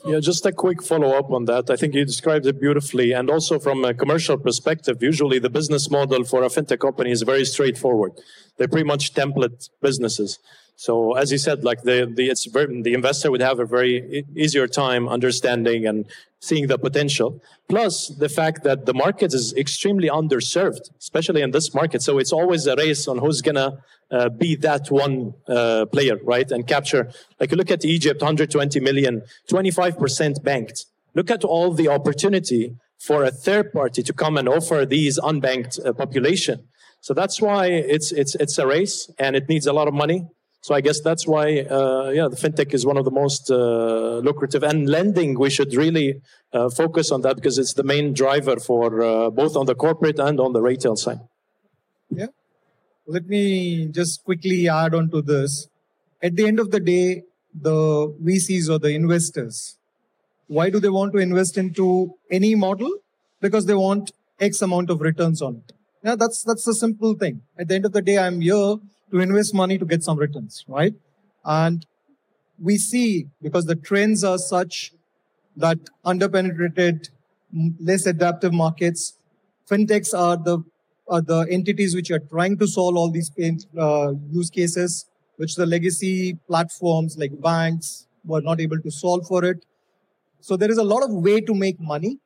Yeah, 0.06 0.20
just 0.20 0.46
a 0.46 0.52
quick 0.52 0.84
follow 0.84 1.18
up 1.18 1.32
on 1.32 1.46
that. 1.46 1.70
I 1.70 1.76
think 1.76 1.94
you 1.94 2.06
described 2.06 2.46
it 2.46 2.62
beautifully. 2.62 3.12
And 3.12 3.30
also 3.30 3.60
from 3.60 3.84
a 3.84 3.94
commercial 3.94 4.38
perspective, 4.38 5.02
usually 5.02 5.40
the 5.40 5.50
business 5.50 5.90
model 5.90 6.24
for 6.24 6.44
a 6.44 6.48
fintech 6.48 6.80
company 6.80 7.12
is 7.12 7.24
very 7.24 7.44
straightforward. 7.44 8.14
They're 8.58 8.70
pretty 8.70 8.88
much 8.88 9.14
template 9.14 9.70
businesses. 9.82 10.40
So 10.80 11.14
as 11.14 11.32
you 11.32 11.40
said, 11.40 11.64
like 11.64 11.82
the 11.82 11.98
the 12.18 12.30
it's 12.30 12.46
very, 12.46 12.82
the 12.84 12.94
investor 12.94 13.32
would 13.32 13.42
have 13.42 13.60
a 13.60 13.66
very 13.66 14.24
easier 14.36 14.68
time 14.68 15.10
understanding 15.10 15.88
and 15.88 16.06
seeing 16.40 16.68
the 16.68 16.78
potential. 16.78 17.42
Plus 17.68 18.10
the 18.10 18.30
fact 18.30 18.64
that 18.64 18.86
the 18.86 18.94
market 18.94 19.34
is 19.34 19.56
extremely 19.56 20.08
underserved, 20.08 20.92
especially 21.00 21.42
in 21.42 21.50
this 21.50 21.74
market. 21.74 22.04
So 22.04 22.20
it's 22.20 22.32
always 22.32 22.68
a 22.68 22.76
race 22.76 23.08
on 23.08 23.18
who's 23.18 23.42
gonna 23.42 23.80
uh, 24.12 24.30
be 24.30 24.56
that 24.58 24.92
one 24.92 25.34
uh, 25.48 25.88
player, 25.88 26.20
right? 26.24 26.50
And 26.52 26.68
capture. 26.68 27.10
Like 27.40 27.50
you 27.50 27.58
look 27.58 27.72
at 27.72 27.84
Egypt, 27.84 28.22
120 28.22 28.80
million, 28.80 29.24
25% 29.50 30.44
banked. 30.44 30.86
Look 31.16 31.32
at 31.32 31.44
all 31.44 31.74
the 31.74 31.88
opportunity 31.88 32.76
for 33.00 33.24
a 33.24 33.32
third 33.32 33.74
party 33.74 34.04
to 34.04 34.14
come 34.14 34.38
and 34.38 34.48
offer 34.48 34.86
these 34.86 35.20
unbanked 35.20 35.84
uh, 35.84 35.92
population. 35.94 36.68
So 37.02 37.16
that's 37.16 37.42
why 37.42 37.66
it's 37.68 38.12
it's 38.12 38.36
it's 38.36 38.60
a 38.60 38.68
race 38.68 39.10
and 39.18 39.36
it 39.36 39.50
needs 39.50 39.66
a 39.66 39.74
lot 39.74 39.88
of 39.88 39.96
money 39.96 40.28
so 40.68 40.76
I 40.76 40.82
guess 40.82 41.00
that's 41.00 41.26
why, 41.26 41.62
uh, 41.62 42.12
yeah, 42.14 42.28
the 42.28 42.36
fintech 42.36 42.74
is 42.74 42.86
one 42.86 42.98
of 42.98 43.06
the 43.06 43.12
most 43.24 43.50
uh, 43.50 44.18
lucrative. 44.18 44.64
And 44.64 44.90
lending, 44.90 45.40
we 45.40 45.50
should 45.50 45.74
really 45.74 46.20
uh, 46.52 46.70
focus 46.70 47.10
on 47.10 47.22
that 47.22 47.38
because 47.38 47.58
it's 47.58 47.72
the 47.72 47.86
main 47.86 48.12
driver 48.12 48.58
for 48.58 49.02
uh, 49.02 49.30
both 49.30 49.56
on 49.56 49.66
the 49.66 49.76
corporate 49.76 50.20
and 50.20 50.42
on 50.42 50.52
the 50.52 50.62
retail 50.62 50.98
side. 50.98 51.22
Yeah. 52.10 52.28
let 53.06 53.28
me 53.28 53.86
just 53.86 54.26
quickly 54.26 54.68
add 54.68 54.94
on 54.94 55.10
to 55.12 55.22
this. 55.22 55.70
At 56.22 56.36
the 56.36 56.46
end 56.46 56.60
of 56.60 56.72
the 56.72 56.82
day, 56.82 57.24
the 57.56 58.14
VCs 58.22 58.70
or 58.70 58.78
the 58.78 58.90
investors, 58.90 59.78
why 60.48 60.70
do 60.70 60.82
they 60.82 60.90
want 60.90 61.14
to 61.14 61.20
invest 61.20 61.58
into 61.58 62.14
any 62.30 62.56
model? 62.56 62.92
Because 63.40 63.68
they 63.68 63.74
want 63.74 64.12
X 64.42 64.62
amount 64.62 64.90
of 64.90 65.00
returns 65.00 65.42
on 65.42 65.64
it. 65.66 65.77
Yeah, 66.04 66.16
that's 66.16 66.44
that's 66.44 66.64
the 66.64 66.74
simple 66.74 67.16
thing. 67.16 67.42
At 67.58 67.68
the 67.68 67.76
end 67.76 67.86
of 67.86 67.92
the 67.92 68.02
day, 68.02 68.18
I'm 68.18 68.42
here 68.42 68.76
to 69.12 69.20
invest 69.20 69.54
money 69.54 69.78
to 69.78 69.86
get 69.86 70.04
some 70.04 70.18
returns, 70.18 70.64
right? 70.68 70.94
And 71.44 71.86
we 72.60 72.78
see 72.78 73.28
because 73.42 73.66
the 73.66 73.76
trends 73.76 74.24
are 74.24 74.38
such 74.38 74.94
that 75.56 75.80
underpenetrated, 76.06 77.10
less 77.80 78.06
adaptive 78.06 78.54
markets, 78.54 79.18
fintechs 79.70 80.14
are 80.18 80.38
the 80.38 80.60
are 81.10 81.22
the 81.22 81.48
entities 81.50 81.96
which 81.96 82.12
are 82.12 82.20
trying 82.20 82.58
to 82.58 82.68
solve 82.68 82.96
all 82.98 83.10
these 83.10 83.30
pain, 83.30 83.60
uh, 83.80 84.12
use 84.30 84.50
cases, 84.50 85.06
which 85.38 85.56
the 85.56 85.66
legacy 85.66 86.38
platforms 86.48 87.18
like 87.18 87.32
banks 87.42 88.08
were 88.26 88.42
not 88.42 88.60
able 88.60 88.80
to 88.82 88.92
solve 88.92 89.26
for 89.26 89.46
it. 89.46 89.66
So 90.42 90.58
there 90.58 90.70
is 90.72 90.78
a 90.78 90.84
lot 90.84 91.04
of 91.04 91.12
way 91.12 91.42
to 91.42 91.54
make 91.54 91.80
money 91.80 92.20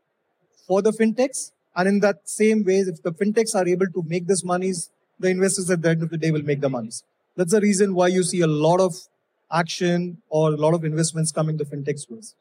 for 0.67 0.81
the 0.81 0.91
fintechs. 0.91 1.51
And 1.75 1.87
in 1.87 1.99
that 2.01 2.27
same 2.27 2.63
way, 2.63 2.79
if 2.79 3.01
the 3.01 3.11
fintechs 3.11 3.55
are 3.55 3.67
able 3.67 3.87
to 3.87 4.03
make 4.05 4.27
this 4.27 4.43
monies, 4.43 4.89
the 5.19 5.29
investors 5.29 5.69
at 5.69 5.81
the 5.81 5.89
end 5.89 6.03
of 6.03 6.09
the 6.09 6.17
day 6.17 6.31
will 6.31 6.43
make 6.43 6.61
the 6.61 6.69
monies. 6.69 7.03
That's 7.35 7.51
the 7.51 7.61
reason 7.61 7.93
why 7.93 8.07
you 8.07 8.23
see 8.23 8.41
a 8.41 8.47
lot 8.47 8.81
of 8.81 8.95
action 9.51 10.21
or 10.29 10.49
a 10.49 10.57
lot 10.57 10.73
of 10.73 10.83
investments 10.83 11.31
coming 11.31 11.57
to 11.57 11.65
fintech 11.65 11.99
space. 11.99 12.35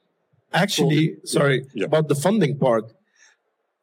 Actually, 0.53 1.17
sorry, 1.25 1.67
yeah. 1.75 1.85
about 1.85 2.09
the 2.09 2.15
funding 2.15 2.59
part, 2.59 2.93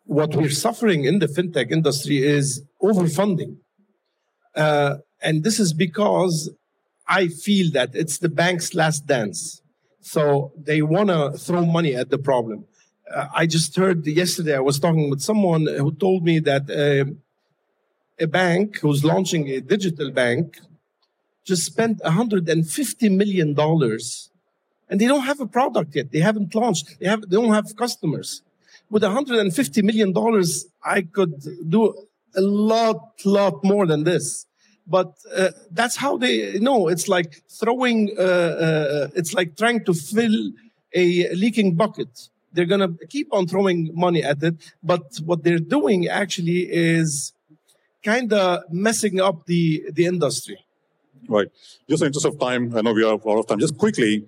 what 0.05 0.35
we're 0.35 0.49
suffering 0.49 1.05
in 1.05 1.19
the 1.19 1.27
fintech 1.27 1.71
industry 1.71 2.17
is 2.17 2.63
overfunding. 2.81 3.57
Uh, 4.55 4.97
and 5.21 5.43
this 5.43 5.59
is 5.59 5.73
because 5.73 6.49
I 7.07 7.27
feel 7.27 7.71
that 7.71 7.91
it's 7.93 8.17
the 8.17 8.29
bank's 8.29 8.73
last 8.73 9.05
dance. 9.05 9.61
So 10.01 10.51
they 10.57 10.81
want 10.81 11.09
to 11.09 11.37
throw 11.37 11.65
money 11.65 11.95
at 11.95 12.09
the 12.09 12.17
problem. 12.17 12.65
I 13.33 13.45
just 13.45 13.75
heard 13.75 14.05
yesterday, 14.05 14.55
I 14.55 14.59
was 14.59 14.79
talking 14.79 15.09
with 15.09 15.21
someone 15.21 15.65
who 15.65 15.91
told 15.93 16.23
me 16.23 16.39
that 16.39 16.69
uh, 16.69 17.11
a 18.19 18.27
bank 18.27 18.79
who's 18.79 19.03
launching 19.03 19.47
a 19.49 19.61
digital 19.61 20.11
bank 20.11 20.59
just 21.45 21.63
spent 21.63 21.99
$150 21.99 23.15
million 23.15 23.55
and 24.89 25.01
they 25.01 25.07
don't 25.07 25.23
have 25.23 25.39
a 25.39 25.47
product 25.47 25.95
yet. 25.95 26.11
They 26.11 26.19
haven't 26.19 26.53
launched. 26.53 26.99
They 26.99 27.07
have, 27.07 27.21
they 27.21 27.37
don't 27.37 27.53
have 27.53 27.75
customers 27.75 28.41
with 28.89 29.03
150 29.03 29.81
million 29.81 30.13
dollars, 30.13 30.65
I 30.83 31.01
could 31.01 31.35
do 31.69 31.93
a 32.35 32.41
lot, 32.41 33.21
lot 33.25 33.63
more 33.63 33.85
than 33.85 34.03
this. 34.03 34.45
But 34.85 35.13
uh, 35.35 35.49
that's 35.71 35.97
how 35.97 36.17
they 36.17 36.59
know. 36.59 36.87
It's 36.87 37.09
like 37.09 37.41
throwing. 37.49 38.11
Uh, 38.17 38.21
uh, 38.21 39.07
it's 39.15 39.33
like 39.33 39.57
trying 39.57 39.83
to 39.83 39.93
fill 39.93 40.51
a 40.93 41.33
leaking 41.33 41.75
bucket. 41.75 42.29
They're 42.57 42.65
gonna 42.65 42.93
keep 43.07 43.27
on 43.31 43.45
throwing 43.45 43.91
money 43.93 44.23
at 44.23 44.41
it, 44.41 44.55
but 44.81 45.03
what 45.23 45.43
they're 45.43 45.59
doing 45.77 46.07
actually 46.07 46.61
is 46.71 47.31
kind 48.03 48.33
of 48.33 48.63
messing 48.71 49.21
up 49.21 49.45
the 49.45 49.83
the 49.97 50.07
industry. 50.07 50.57
Right. 51.29 51.49
Just 51.87 52.01
in 52.01 52.07
interest 52.07 52.25
of 52.25 52.39
time, 52.39 52.75
I 52.75 52.81
know 52.81 52.93
we 52.93 53.03
are 53.03 53.13
out 53.13 53.39
of 53.41 53.45
time. 53.45 53.59
Just 53.59 53.77
quickly, 53.77 54.25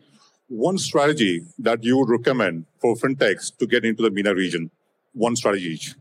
one 0.48 0.78
strategy 0.78 1.42
that 1.58 1.84
you 1.84 1.98
would 1.98 2.10
recommend 2.10 2.65
for 2.80 2.96
fintechs 2.96 3.58
to 3.58 3.65
get 3.65 3.84
into 3.84 4.04
the 4.04 4.12
MENA 4.12 4.36
region? 4.36 4.70
One 5.13 5.36
strategy 5.36 5.70
each. 5.70 5.96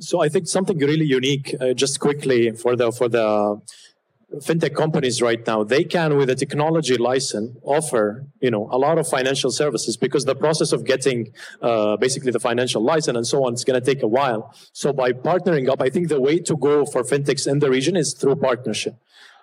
So 0.00 0.20
I 0.20 0.28
think 0.28 0.48
something 0.48 0.78
really 0.78 1.04
unique, 1.04 1.54
uh, 1.60 1.74
just 1.74 2.00
quickly 2.00 2.50
for 2.62 2.74
the 2.74 2.90
for 2.90 3.08
the 3.08 3.60
fintech 4.36 4.74
companies 4.74 5.22
right 5.22 5.44
now, 5.46 5.64
they 5.64 5.84
can 5.84 6.16
with 6.16 6.28
a 6.30 6.34
technology 6.34 6.96
license 6.96 7.56
offer 7.62 8.26
you 8.40 8.50
know 8.50 8.68
a 8.70 8.78
lot 8.78 8.98
of 8.98 9.08
financial 9.08 9.50
services 9.50 9.96
because 9.96 10.24
the 10.24 10.34
process 10.34 10.72
of 10.72 10.84
getting 10.84 11.32
uh, 11.62 11.96
basically 11.96 12.30
the 12.30 12.40
financial 12.40 12.82
license 12.82 13.16
and 13.16 13.26
so 13.26 13.44
on 13.44 13.54
is 13.54 13.64
going 13.64 13.80
to 13.80 13.84
take 13.84 14.02
a 14.02 14.06
while. 14.06 14.54
So 14.72 14.92
by 14.92 15.12
partnering 15.12 15.68
up, 15.68 15.80
I 15.80 15.88
think 15.88 16.08
the 16.08 16.20
way 16.20 16.38
to 16.40 16.56
go 16.56 16.84
for 16.84 17.02
fintechs 17.02 17.46
in 17.50 17.58
the 17.60 17.70
region 17.70 17.96
is 17.96 18.14
through 18.14 18.36
partnership. 18.36 18.94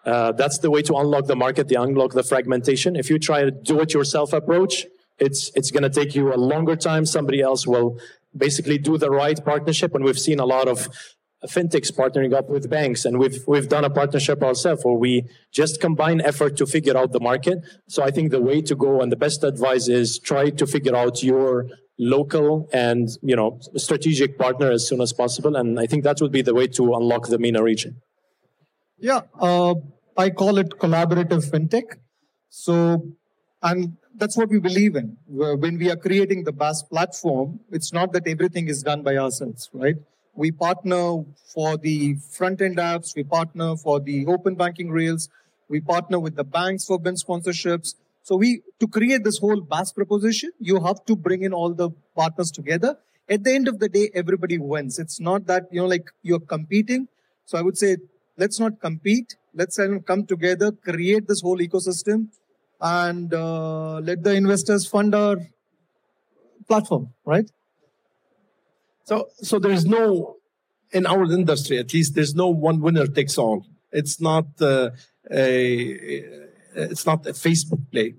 Uh, 0.06 0.32
that's 0.34 0.60
the 0.60 0.70
way 0.70 0.84
to 0.84 0.96
unlock 0.96 1.26
the 1.26 1.36
market, 1.36 1.68
the 1.68 1.82
unlock 1.82 2.14
the 2.14 2.22
fragmentation. 2.22 2.96
If 2.96 3.10
you 3.10 3.18
try 3.18 3.40
a 3.40 3.50
do-it-yourself 3.50 4.34
approach, 4.34 4.86
it's 5.18 5.52
it's 5.56 5.72
going 5.72 5.84
to 5.84 5.90
take 5.90 6.14
you 6.14 6.34
a 6.34 6.38
longer 6.38 6.76
time. 6.76 7.06
Somebody 7.06 7.42
else 7.42 7.66
will 7.66 8.00
basically 8.38 8.78
do 8.78 8.98
the 8.98 9.10
right 9.10 9.44
partnership, 9.44 9.96
and 9.96 10.04
we've 10.04 10.20
seen 10.20 10.40
a 10.40 10.46
lot 10.46 10.68
of 10.68 10.90
fintechs 11.48 11.92
partnering 11.92 12.34
up 12.34 12.50
with 12.50 12.70
banks, 12.70 13.06
and 13.06 13.20
we've 13.20 13.44
we've 13.48 13.70
done 13.70 13.84
a 13.84 13.90
partnership 13.90 14.44
ourselves 14.44 14.84
where 14.84 14.96
we 14.96 15.26
just 15.52 15.82
combine 15.82 16.22
effort 16.22 16.58
to 16.58 16.66
figure 16.66 16.98
out 16.98 17.12
the 17.12 17.20
market. 17.20 17.60
So 17.88 18.04
I 18.04 18.12
think 18.12 18.32
the 18.32 18.42
way 18.42 18.62
to 18.62 18.76
go 18.76 19.02
and 19.02 19.12
the 19.12 19.16
best 19.16 19.44
advice 19.44 19.88
is 19.88 20.20
try 20.20 20.50
to 20.50 20.66
figure 20.66 20.96
out 20.96 21.24
your 21.24 21.68
local 21.98 22.70
and 22.74 23.10
you 23.22 23.36
know 23.36 23.60
strategic 23.78 24.38
partner 24.38 24.72
as 24.72 24.88
soon 24.88 25.02
as 25.02 25.14
possible, 25.14 25.56
and 25.56 25.80
I 25.80 25.86
think 25.86 26.04
that 26.04 26.22
would 26.22 26.32
be 26.32 26.42
the 26.42 26.54
way 26.54 26.68
to 26.68 26.94
unlock 26.96 27.28
the 27.28 27.40
MENA 27.40 27.64
region. 27.64 28.02
Yeah, 28.98 29.22
uh, 29.40 29.76
I 30.18 30.30
call 30.30 30.58
it 30.58 30.80
collaborative 30.80 31.50
fintech. 31.50 31.98
So, 32.50 33.12
and 33.62 33.98
that's 34.16 34.38
what 34.38 34.50
we 34.50 34.60
believe 34.60 34.96
in. 34.96 35.18
When 35.28 35.78
we 35.78 35.92
are 35.92 35.98
creating 35.98 36.46
the 36.46 36.54
BaaS 36.54 36.84
platform, 36.84 37.60
it's 37.72 37.92
not 37.92 38.14
that 38.14 38.28
everything 38.28 38.68
is 38.68 38.82
done 38.82 39.04
by 39.04 39.18
ourselves, 39.18 39.70
right? 39.74 39.96
We 40.36 40.52
partner 40.52 41.24
for 41.54 41.78
the 41.78 42.16
front 42.16 42.62
end 42.62 42.78
apps, 42.78 43.16
we 43.16 43.24
partner 43.24 43.76
for 43.78 44.00
the 44.00 44.26
open 44.26 44.56
banking 44.56 44.90
rails, 44.90 45.30
we 45.70 45.80
partner 45.82 46.20
with 46.20 46.36
the 46.36 46.44
banks 46.44 46.86
for 46.86 47.00
BIN 47.00 47.16
sponsorships. 47.16 47.96
So 48.24 48.36
we 48.36 48.62
to 48.80 48.88
create 48.88 49.24
this 49.24 49.38
whole 49.38 49.62
BaaS 49.62 49.94
proposition, 49.94 50.52
you 50.60 50.84
have 50.84 51.06
to 51.06 51.16
bring 51.16 51.44
in 51.44 51.54
all 51.54 51.74
the 51.74 51.90
partners 52.16 52.52
together. 52.52 52.98
At 53.30 53.44
the 53.44 53.54
end 53.54 53.68
of 53.68 53.80
the 53.80 53.90
day, 53.90 54.12
everybody 54.14 54.58
wins. 54.58 55.00
It's 55.00 55.20
not 55.20 55.48
that 55.48 55.64
you 55.72 55.82
know 55.82 55.88
like 55.88 56.12
you're 56.22 56.40
competing. 56.40 57.08
So 57.46 57.58
I 57.58 57.62
would 57.62 57.78
say 57.78 57.98
let's 58.38 58.60
not 58.60 58.80
compete 58.82 59.36
let's 59.56 59.80
come 60.06 60.26
together, 60.26 60.72
create 60.72 61.28
this 61.28 61.42
whole 61.42 61.58
ecosystem, 61.58 62.28
and 62.82 63.34
uh, 63.34 64.00
let 64.00 64.24
the 64.24 64.34
investors 64.34 64.86
fund 64.86 65.16
our 65.16 65.38
platform, 66.68 67.14
right? 67.26 67.50
So, 69.06 69.30
so 69.42 69.60
there's 69.60 69.86
no, 69.86 70.38
in 70.92 71.06
our 71.06 71.24
industry 71.32 71.78
at 71.78 71.94
least, 71.94 72.16
there's 72.16 72.36
no 72.36 72.50
one 72.50 72.82
winner 72.82 73.08
takes 73.08 73.38
all. 73.38 73.66
It's 73.92 74.20
not 74.20 74.46
uh, 74.60 74.90
a, 75.32 75.56
it's 76.76 77.06
not 77.06 77.26
a 77.26 77.32
Facebook 77.32 77.90
play. 77.92 78.16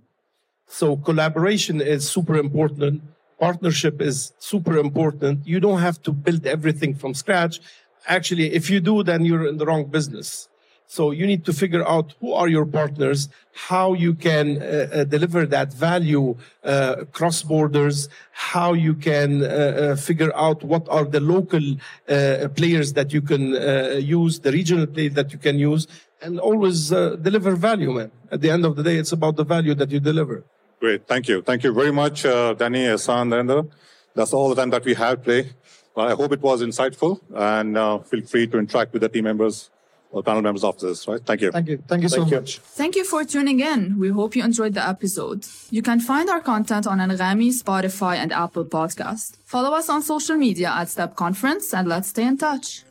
So 0.69 0.97
collaboration 0.97 1.81
is 1.81 2.09
super 2.09 2.37
important. 2.37 3.03
Partnership 3.39 4.01
is 4.01 4.33
super 4.39 4.79
important. 4.79 5.47
You 5.47 5.61
don't 5.61 5.81
have 5.81 6.01
to 6.03 6.13
build 6.13 6.47
everything 6.47 6.95
from 6.95 7.15
scratch. 7.15 7.61
Actually, 8.07 8.55
if 8.55 8.71
you 8.71 8.81
do, 8.81 9.03
then 9.03 9.25
you're 9.25 9.47
in 9.47 9.59
the 9.59 9.67
wrong 9.67 9.85
business. 9.87 10.49
So 10.89 11.11
you 11.11 11.27
need 11.27 11.45
to 11.47 11.53
figure 11.53 11.87
out 11.87 12.15
who 12.21 12.33
are 12.33 12.49
your 12.49 12.65
partners, 12.65 13.29
how 13.53 13.95
you 13.95 14.15
can 14.15 14.63
uh, 14.63 14.89
uh, 14.93 15.05
deliver 15.05 15.45
that 15.47 15.73
value 15.73 16.37
uh, 16.63 17.05
cross 17.13 17.43
borders, 17.43 18.09
how 18.31 18.73
you 18.73 18.95
can 18.95 19.43
uh, 19.43 19.47
uh, 19.47 19.97
figure 19.97 20.35
out 20.37 20.63
what 20.63 20.89
are 20.89 21.05
the 21.05 21.21
local 21.21 21.63
uh, 22.09 22.49
players 22.55 22.93
that 22.93 23.13
you 23.13 23.21
can 23.21 23.53
use, 24.01 24.41
the 24.41 24.53
regional 24.53 24.87
players 24.87 25.15
that 25.15 25.33
you 25.33 25.39
can 25.39 25.59
use, 25.59 25.87
and 26.23 26.39
always 26.39 26.91
deliver 26.91 27.57
value, 27.57 27.93
man. 27.93 28.11
At 28.31 28.41
the 28.41 28.51
end 28.51 28.65
of 28.65 28.77
the 28.77 28.83
day, 28.83 28.97
it's 28.97 29.13
about 29.13 29.37
the 29.37 29.45
value 29.45 29.75
that 29.75 29.91
you 29.91 30.01
deliver. 30.01 30.45
Great, 30.81 31.07
thank 31.07 31.27
you. 31.29 31.43
Thank 31.43 31.65
you 31.65 31.73
very 31.73 31.93
much, 31.93 32.23
Danny, 32.23 32.85
Ihsan, 32.85 33.29
Narendra. 33.29 33.69
That's 34.15 34.33
all 34.33 34.49
the 34.49 34.55
time 34.55 34.71
that 34.71 34.85
we 34.85 34.95
have 34.95 35.25
today. 35.25 35.51
I 35.97 36.13
hope 36.13 36.33
it 36.33 36.43
was 36.43 36.63
insightful, 36.63 37.21
and 37.35 38.07
feel 38.07 38.23
free 38.23 38.47
to 38.49 38.59
interact 38.59 38.93
with 38.93 39.03
the 39.03 39.09
team 39.09 39.25
members 39.25 39.71
all 40.17 40.23
panel 40.23 40.43
members 40.43 40.65
of 40.65 40.79
this, 40.81 41.07
right? 41.07 41.21
Thank 41.25 41.43
you. 41.43 41.53
Thank 41.53 41.69
you. 41.69 41.83
Thank 41.87 42.03
you 42.03 42.09
so 42.09 42.23
Thank 42.25 42.33
much. 42.33 42.57
You. 42.57 42.63
Thank 42.65 42.97
you 42.97 43.05
for 43.05 43.25
tuning 43.25 43.61
in. 43.61 43.99
We 43.99 44.09
hope 44.09 44.35
you 44.35 44.43
enjoyed 44.43 44.75
the 44.75 44.87
episode. 44.89 45.47
You 45.71 45.83
can 45.83 46.01
find 46.01 46.31
our 46.31 46.41
content 46.41 46.87
on 46.87 46.99
Anghami, 46.99 47.51
Spotify, 47.53 48.17
and 48.17 48.33
Apple 48.33 48.65
Podcast. 48.65 49.37
Follow 49.45 49.77
us 49.77 49.89
on 49.89 50.03
social 50.03 50.37
media 50.37 50.71
at 50.71 50.89
Step 50.89 51.17
Conference 51.17 51.75
and 51.75 51.87
let's 51.87 52.09
stay 52.09 52.27
in 52.27 52.39
touch. 52.39 52.86